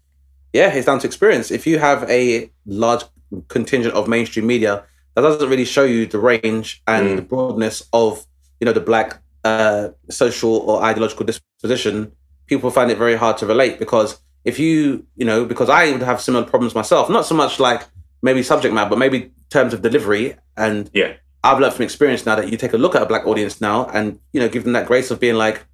[0.53, 1.51] yeah, it's down to experience.
[1.51, 3.03] If you have a large
[3.47, 4.83] contingent of mainstream media,
[5.15, 8.25] that doesn't really show you the range and the broadness of
[8.59, 12.11] you know the black uh, social or ideological disposition.
[12.47, 16.01] People find it very hard to relate because if you you know because I would
[16.01, 17.09] have similar problems myself.
[17.09, 17.83] Not so much like
[18.21, 21.13] maybe subject matter, but maybe terms of delivery and Yeah.
[21.43, 23.85] I've learned from experience now that you take a look at a black audience now
[23.93, 25.65] and you know give them that grace of being like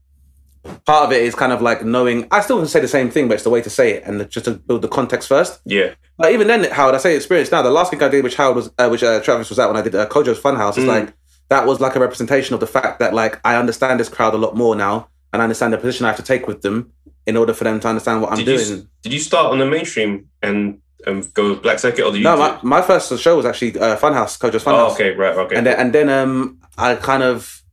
[0.85, 3.27] part of it is kind of like knowing I still can say the same thing
[3.27, 5.93] but it's the way to say it and just to build the context first Yeah.
[6.17, 8.55] but even then Howard I say experience now the last gig I did which Howard
[8.55, 11.13] was uh, which uh, Travis was at when I did uh, Kojo's Funhouse it's like
[11.49, 14.37] that was like a representation of the fact that like I understand this crowd a
[14.37, 16.91] lot more now and I understand the position I have to take with them
[17.25, 19.59] in order for them to understand what I'm Did doing you did you start on
[19.59, 22.63] the mainstream and um, go with Black Circuit or the no YouTube?
[22.63, 25.55] my, my first show was actually uh, Funhouse Kojo's Funhouse oh, okay, right, okay.
[25.55, 27.63] and then and then um I kind of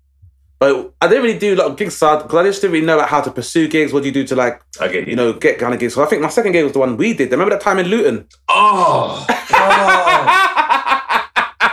[0.62, 2.94] but I didn't really do a lot of gigs because I just didn't really know
[2.94, 3.92] about how to pursue gigs.
[3.92, 5.10] What do you do to like I get you.
[5.10, 5.94] you know get kind of gigs?
[5.94, 7.32] So I think my second gig was the one we did.
[7.32, 8.28] Remember that time in Luton?
[8.48, 9.26] oh,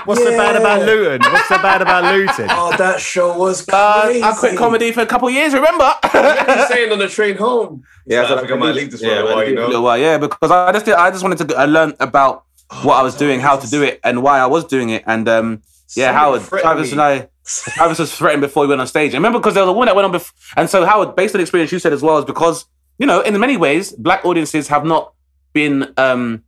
[0.09, 1.21] What's so bad about Luton?
[1.31, 2.47] What's so bad about Luton?
[2.49, 4.09] oh, that show was Uh.
[4.23, 5.53] I quit comedy for a couple of years.
[5.53, 5.83] Remember?
[6.01, 7.83] I was saying on the train home.
[8.07, 9.69] Yeah, so I think I might leave this for yeah, a while, you a little
[9.69, 9.81] know.
[9.83, 12.45] while, yeah, because I just did, I just wanted to I learn about
[12.81, 15.29] what I was doing, how to do it, and why I was doing it, and
[15.29, 15.61] um,
[15.95, 16.91] yeah, Somebody Howard, Travis, me.
[16.93, 17.29] and I.
[17.45, 19.13] Travis was threatened before he went on stage.
[19.13, 21.35] And remember, because there was a woman that went on before, and so Howard, based
[21.35, 22.65] on the experience you said as well, is because
[22.97, 25.13] you know, in many ways, black audiences have not
[25.53, 26.43] been um,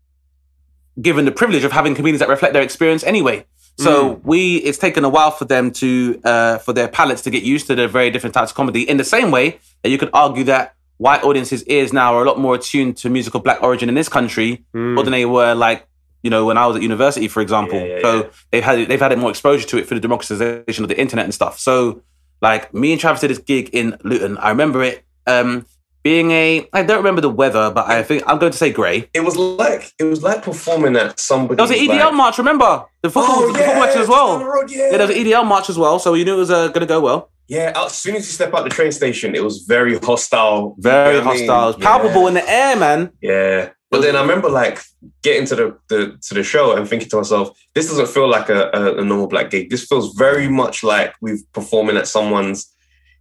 [0.99, 3.45] given the privilege of having comedians that reflect their experience anyway.
[3.77, 7.41] So we, it's taken a while for them to, uh, for their palates to get
[7.41, 8.87] used to the very different types of comedy.
[8.87, 12.27] In the same way that you could argue that white audiences' ears now are a
[12.27, 15.87] lot more attuned to musical black origin in this country more than they were like,
[16.21, 17.79] you know, when I was at university, for example.
[17.79, 18.29] Yeah, yeah, so yeah.
[18.51, 21.33] they've had they've had more exposure to it through the democratization of the internet and
[21.33, 21.57] stuff.
[21.57, 22.03] So
[22.41, 24.37] like me and Travis did this gig in Luton.
[24.37, 25.65] I remember it um,
[26.03, 29.09] being a I don't remember the weather, but I think I'm going to say grey.
[29.13, 31.55] It was like it was like performing at somebody.
[31.57, 32.85] There was an EDL march, remember?
[33.03, 34.43] The football, Oh, the football yeah, match as well.
[34.43, 34.91] road, yeah.
[34.91, 36.81] Yeah, there was an EDL march as well, so you knew it was uh, going
[36.81, 37.29] to go well.
[37.47, 40.75] Yeah, as soon as you step out the train station, it was very hostile.
[40.79, 41.47] Very You know what I mean?
[41.49, 41.69] hostile.
[41.71, 43.11] It was palpable in the air, man.
[43.21, 43.69] Yeah.
[43.89, 44.79] But then I remember like
[45.21, 48.47] getting to the, the to the show and thinking to myself, this doesn't feel like
[48.47, 49.69] a, a, a normal black gig.
[49.69, 52.70] This feels very much like we've performing at someone's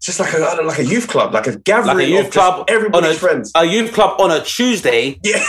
[0.01, 2.61] it's just like a like a youth club, like a gathering Like a youth club
[2.61, 3.53] on everybody's a, friends.
[3.55, 5.45] a youth club on a Tuesday, yeah.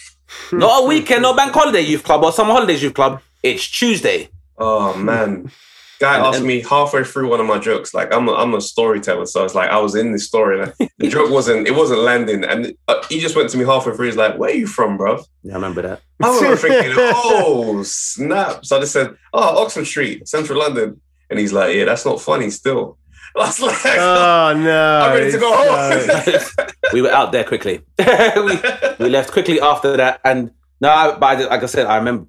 [0.52, 3.20] not a weekend, not bank holiday youth club or summer holidays youth club.
[3.42, 4.28] It's Tuesday.
[4.58, 5.50] Oh man.
[5.98, 7.94] Guy And- asked and- me halfway through one of my jokes.
[7.94, 10.60] Like I'm a, I'm a storyteller, so it's like I was in this story.
[10.60, 13.94] And the joke wasn't it wasn't landing, and uh, he just went to me halfway
[13.94, 14.06] through.
[14.06, 16.00] He's like, "Where are you from, bro?" Yeah, I remember that.
[16.22, 21.00] I remember thinking, "Oh snap!" So I just said, "Oh, Oxford Street, Central London,"
[21.30, 22.98] and he's like, "Yeah, that's not funny." Still,
[23.36, 25.00] I was like, Oh no!
[25.04, 27.80] "I'm ready to go home." we were out there quickly.
[27.98, 28.58] we,
[28.98, 32.26] we left quickly after that, and no, I, but I, like I said, I remember.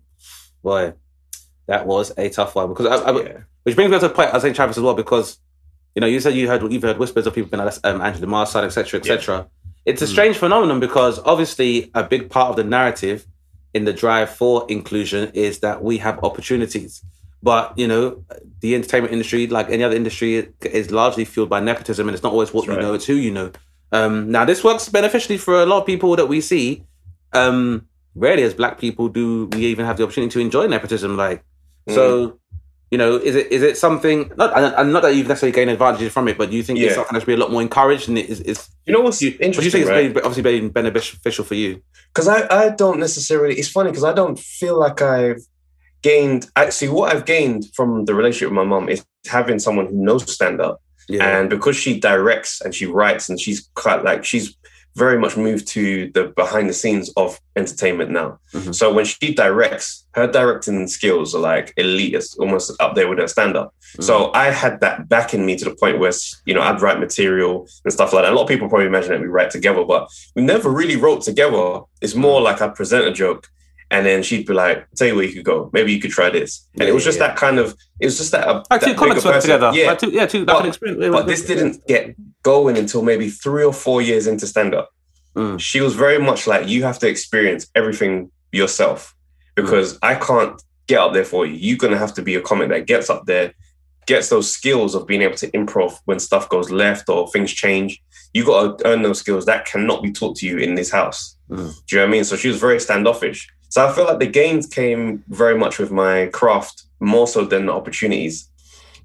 [0.64, 0.94] Boy,
[1.68, 3.38] that was a tough one because I, I, Yeah.
[3.64, 5.40] which brings me to the point I was saying Travis as well because
[5.96, 8.28] You know, you said you heard you've heard whispers of people being like um, Angela
[8.28, 9.48] Marside, etc., etc.
[9.86, 13.26] It's a strange phenomenon because obviously a big part of the narrative
[13.74, 17.04] in the drive for inclusion is that we have opportunities.
[17.44, 18.24] But you know,
[18.62, 22.34] the entertainment industry, like any other industry, is largely fueled by nepotism, and it's not
[22.34, 22.82] always what you right.
[22.82, 23.52] know; it's who you know.
[23.92, 26.84] Um, now, this works beneficially for a lot of people that we see.
[27.34, 31.16] Um, rarely, as Black people, do we even have the opportunity to enjoy nepotism.
[31.16, 31.44] Like,
[31.88, 32.40] so
[32.90, 34.32] you know, is it is it something?
[34.36, 36.96] Not, and, not that you've necessarily gained advantages from it, but do you think it's
[36.96, 38.10] something that should be a lot more encouraged?
[38.10, 40.14] And it is, is You know what's you, but you think it's right?
[40.14, 41.84] been, obviously been beneficial for you?
[42.18, 45.42] because I, I don't necessarily it's funny because i don't feel like i've
[46.10, 49.00] gained actually what i've gained from the relationship with my mom is
[49.38, 50.76] having someone who knows stand up
[51.16, 54.48] Yeah, and because she directs and she writes and she's quite like she's
[55.04, 55.84] very much moved to
[56.16, 57.30] the behind the scenes of
[57.62, 58.30] entertainment now.
[58.56, 58.74] Mhm.
[58.80, 59.86] so when she directs
[60.18, 63.70] her directing skills are like elite it's almost up there with her stand-up.
[64.10, 66.16] So i had that back in me to the point where
[66.48, 67.54] you know i'd write material
[67.84, 68.34] and stuff like that.
[68.34, 70.04] A lot of people probably imagine that we write together but
[70.36, 71.66] we never really wrote together.
[72.04, 73.42] It's more like i present a joke
[73.90, 75.70] and then she'd be like, "Tell you where you could go.
[75.74, 77.28] Maybe you could try this." And Yeah, it was just yeah.
[77.28, 77.76] that kind of.
[78.00, 78.48] It was just that.
[78.48, 79.72] Uh, like that comics bigger work together.
[79.74, 80.46] Yeah, like two, yeah, two.
[80.46, 81.12] But- experience.
[81.12, 84.90] but this didn't get going until maybe three or four years into stand up.
[85.36, 85.60] Mm.
[85.60, 89.16] She was very much like, you have to experience everything yourself
[89.56, 91.54] because I can't get up there for you.
[91.54, 93.54] You're going to have to be a comic that gets up there,
[94.08, 98.02] gets those skills of being able to improv when stuff goes left or things change.
[98.34, 101.38] You got to earn those skills that cannot be taught to you in this house.
[101.50, 101.58] Mm.
[101.58, 102.24] Do you know what I mean?
[102.24, 103.48] So she was very standoffish.
[103.78, 107.68] So I feel like the gains came very much with my craft more so than
[107.68, 108.50] the opportunities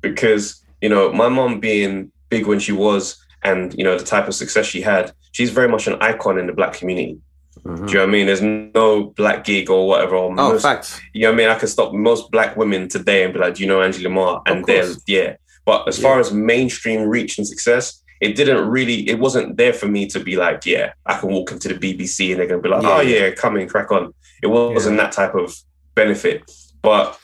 [0.01, 4.29] because, you know, my mom being big when she was and, you know, the type
[4.29, 7.19] of success she had, she's very much an icon in the black community.
[7.67, 7.87] Mhm.
[7.87, 8.27] Do you know what I mean?
[8.27, 10.17] There's no black gig or whatever.
[10.17, 10.99] Or Oh, most, facts.
[11.13, 11.49] you know what I mean?
[11.51, 14.09] I could stop most black women today and be like, do you know Angie Le
[14.09, 14.41] Mar?
[14.47, 15.37] And they're, yeah.
[15.67, 19.89] But as far as mainstream reach and success, it didn't really, it wasn't there for
[19.89, 22.67] me to be like, yeah, I can walk into the BBC and they're going to
[22.69, 23.19] be like, Yeah, oh, yeah.
[23.27, 24.15] yeah, come in, crack on.
[24.43, 25.55] It wasn't that type of
[25.97, 26.49] benefit.
[26.83, 27.19] But,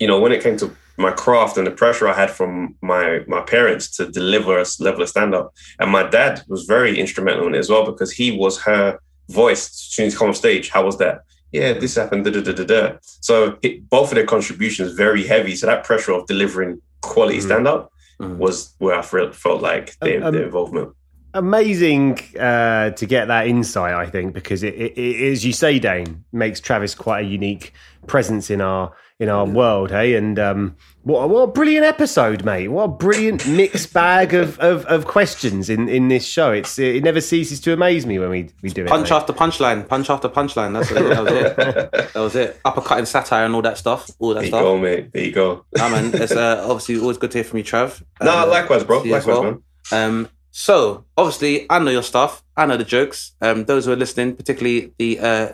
[0.00, 3.20] you know, when it came to my craft and the pressure I had from my
[3.28, 7.46] my parents to deliver a level of stand up, and my dad was very instrumental
[7.46, 8.98] in it as well because he was her
[9.28, 10.70] voice as soon as come off stage.
[10.70, 11.22] How was that?
[11.52, 12.24] Yeah, this happened.
[12.24, 12.96] Da, da, da, da, da.
[13.20, 15.54] So it, both of their contributions very heavy.
[15.54, 17.42] So that pressure of delivering quality Mhm.
[17.48, 18.36] stand up Mhm.
[18.36, 20.90] was where I felt, felt like the, Um, their involvement.
[21.34, 25.78] amazing uh, to get that insight, I think, because it, it, it, as you say,
[25.78, 27.72] Dane, makes Travis quite a unique
[28.06, 30.14] presence in our in our world, hey.
[30.14, 30.76] And um,
[31.08, 32.68] what, a- what a brilliant episode, mate!
[32.68, 36.52] What a brilliant mixed bag of, of, of questions in, in this show.
[36.52, 38.88] It's it never ceases to amaze me when we, we do it.
[38.88, 39.16] Punch mate.
[39.16, 40.72] after punchline, punch after punchline.
[40.74, 40.94] That's it.
[40.94, 41.56] That was it.
[42.14, 42.60] That was it.
[42.64, 44.10] Uppercutting satire and all that stuff.
[44.18, 44.62] All that There you stuff.
[44.62, 45.12] go, mate.
[45.12, 45.64] There you go.
[45.76, 46.10] Nah, man.
[46.14, 48.02] It's uh, obviously always good to hear from you, Trav.
[48.22, 48.98] No, Um, likewise, bro.
[48.98, 49.42] Likewise, well.
[49.44, 49.62] man.
[49.92, 52.42] Um, so obviously, I know your stuff.
[52.56, 53.32] I know the jokes.
[53.40, 55.52] Um, those who are listening, particularly the uh,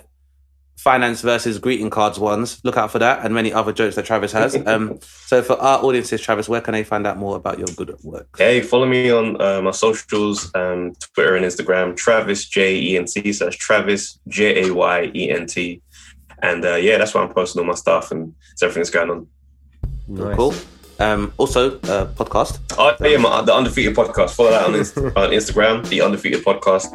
[0.77, 4.33] finance versus greeting cards ones, look out for that and many other jokes that Travis
[4.33, 4.55] has.
[4.66, 7.95] Um, so for our audiences, Travis, where can they find out more about your good
[8.03, 8.27] work?
[8.39, 13.05] Hey, follow me on uh, my socials, um, Twitter and Instagram, Travis J E N
[13.05, 13.33] T.
[13.33, 15.83] So that's Travis J A Y E N T.
[16.43, 19.27] And uh, yeah, that's where I'm posting all my stuff and everything that's going on.
[20.09, 20.37] Nice.
[20.37, 20.55] Cool.
[20.99, 22.59] Um, also, uh, podcast.
[22.79, 24.35] Oh yeah, my, the Undefeated Podcast.
[24.35, 26.93] Follow that on, Inst- on Instagram, the Undefeated Podcast.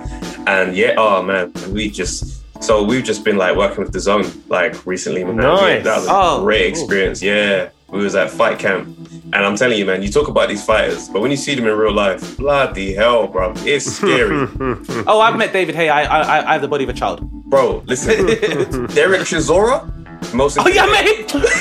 [0.48, 4.26] And yeah, oh man, we just so we've just been like working with the Zone
[4.50, 5.24] like recently.
[5.24, 5.38] Man.
[5.38, 5.62] Nice.
[5.62, 6.84] Yeah, that was a Oh, great cool.
[6.84, 7.22] experience.
[7.22, 8.88] Yeah, we was at fight camp,
[9.34, 11.66] and I'm telling you, man, you talk about these fighters, but when you see them
[11.68, 14.48] in real life, bloody hell, bro, it's scary.
[15.08, 15.74] Oh, I've met David.
[15.76, 17.22] Hey, I, I, I have the body of a child.
[17.50, 18.26] Bro, listen,
[18.94, 19.92] Derek Chisora,
[20.34, 21.54] most Oh yeah, intimidating, mate.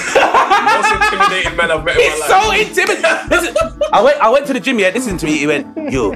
[0.75, 2.69] most intimidating man I've met in He's my so life.
[2.69, 3.31] intimidating.
[3.31, 3.57] Listen,
[3.93, 4.79] I went, I went to the gym.
[4.79, 5.39] Yeah, listen to me.
[5.39, 6.13] He went, yo,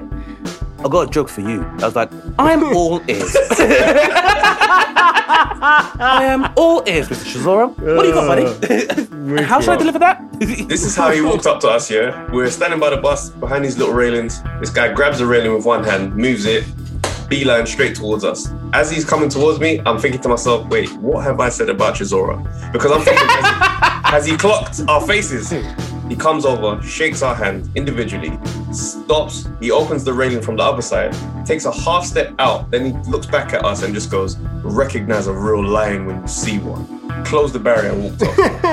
[0.85, 1.63] I got a joke for you.
[1.81, 3.37] I was like, I'm all ears.
[5.65, 7.25] I am all ears, Mr.
[7.33, 7.69] Chisora.
[7.69, 8.45] What do you got, buddy?
[8.45, 10.21] Uh, how should I deliver that?
[10.41, 12.29] This is how he walked up to us, yeah?
[12.33, 14.43] We're standing by the bus behind these little railings.
[14.59, 16.65] This guy grabs the railing with one hand, moves it,
[17.29, 18.53] beeline straight towards us.
[18.73, 21.95] As he's coming towards me, I'm thinking to myself, wait, what have I said about
[21.95, 22.43] Chisora?
[22.73, 25.53] Because I'm thinking, has he, has he clocked our faces?
[26.09, 28.39] He comes over, shakes our hand individually,
[28.73, 31.15] stops, he opens the railing from the other side,
[31.47, 35.27] takes a half step out, then he looks back at us and just goes, recognize
[35.27, 36.85] a real lion when you see one.
[37.25, 38.39] Closed the barrier and walked off.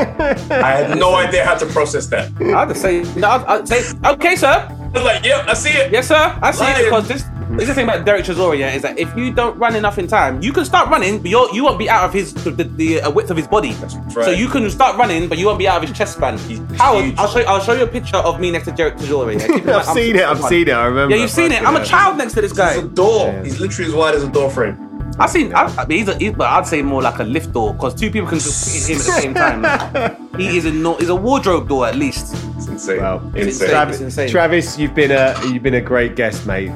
[0.52, 2.32] I had no idea how to process that.
[2.42, 4.48] I'd say, no, I'd, I'd say, okay, sir.
[4.48, 5.92] I was like, yep, I see it.
[5.92, 6.40] Yes, sir.
[6.42, 6.82] I see Lion.
[6.82, 9.34] it because this This is the thing about Derek Chisora, yeah, is that if you
[9.34, 12.06] don't run enough in time, you can start running, but you're, you won't be out
[12.06, 13.74] of his the, the, the uh, width of his body.
[13.74, 14.14] right.
[14.14, 16.38] So you can start running, but you won't be out of his chest span.
[16.38, 17.18] He's Howard, huge.
[17.18, 19.34] I'll show you, I'll show you a picture of me next to Derek Chisora.
[19.34, 19.47] Yeah.
[19.47, 20.24] Keep in mind, I've I'm seen it.
[20.24, 20.74] I've seen it.
[20.74, 21.16] I remember.
[21.16, 21.64] Yeah, you've seen it.
[21.64, 22.76] I'm a child next to this guy.
[22.76, 22.93] He's a guy.
[22.93, 23.41] door.
[23.43, 24.86] He's literally as wide as a door frame.
[25.20, 25.54] I've seen.
[25.54, 27.93] I, I mean, he's, a, he's but I'd say more like a lift door because
[27.93, 30.30] two people can just fit him at the same time.
[30.38, 32.34] he is a no, he's a wardrobe door at least.
[32.56, 33.00] It's insane.
[33.00, 33.47] Well, insane.
[33.47, 33.70] insane.
[33.70, 34.30] Travis, It's insane.
[34.30, 36.72] Travis, you've been a you've been a great guest, mate.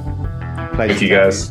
[0.73, 1.49] Pleasure Thank you to have guys.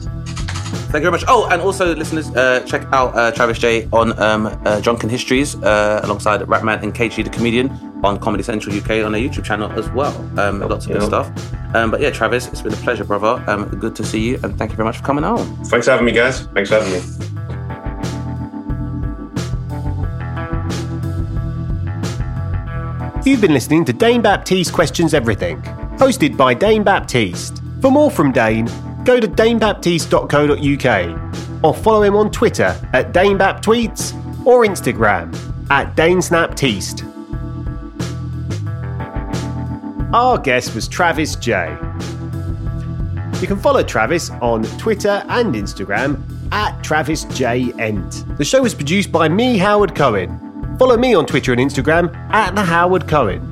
[0.92, 1.24] Thank you very much.
[1.28, 5.54] Oh, and also, listeners, uh, check out uh, Travis Jay on um, uh, Drunken Histories
[5.62, 7.70] uh, alongside Ratman and KG the comedian
[8.04, 10.12] on Comedy Central UK on their YouTube channel as well.
[10.38, 11.08] Um, lots of good Yeah.
[11.08, 11.74] stuff.
[11.74, 13.42] Um, but yeah, Travis, it's been a pleasure, brother.
[13.46, 15.38] Um, good to see you, and thank you very much for coming on.
[15.66, 16.40] Thanks for having me, guys.
[16.54, 17.00] Thanks for having me.
[23.24, 25.62] You've been listening to Dane Baptiste Questions Everything,
[25.96, 27.62] hosted by Dane Baptiste.
[27.80, 28.66] For more from Dane,
[29.04, 35.34] go to danebaptiste.co.uk or follow him on Twitter at DaneBapTweets or Instagram
[35.70, 37.08] at DaneSnapTeast.
[40.12, 41.74] Our guest was Travis Jay.
[43.40, 46.22] You can follow Travis on Twitter and Instagram
[46.52, 47.72] at Travis J.
[47.78, 48.24] Ent.
[48.36, 50.38] The show is produced by me, Howard Cohen.
[50.78, 53.48] Follow me on Twitter and Instagram at the Howard Cohen.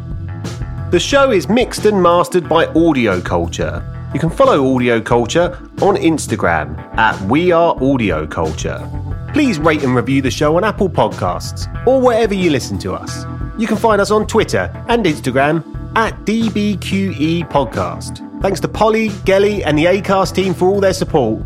[0.90, 3.82] The show is mixed and mastered by Audio Culture.
[4.12, 8.84] You can follow Audio Culture on Instagram at We Are Audio Culture.
[9.32, 13.24] Please rate and review the show on Apple Podcasts or wherever you listen to us.
[13.56, 15.62] You can find us on Twitter and Instagram
[15.96, 18.42] at DBQE Podcast.
[18.42, 21.44] Thanks to Polly, Gelly, and the ACAST team for all their support.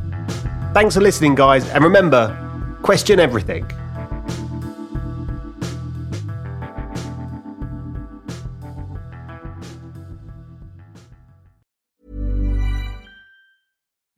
[0.72, 2.34] Thanks for listening, guys, and remember
[2.82, 3.70] question everything.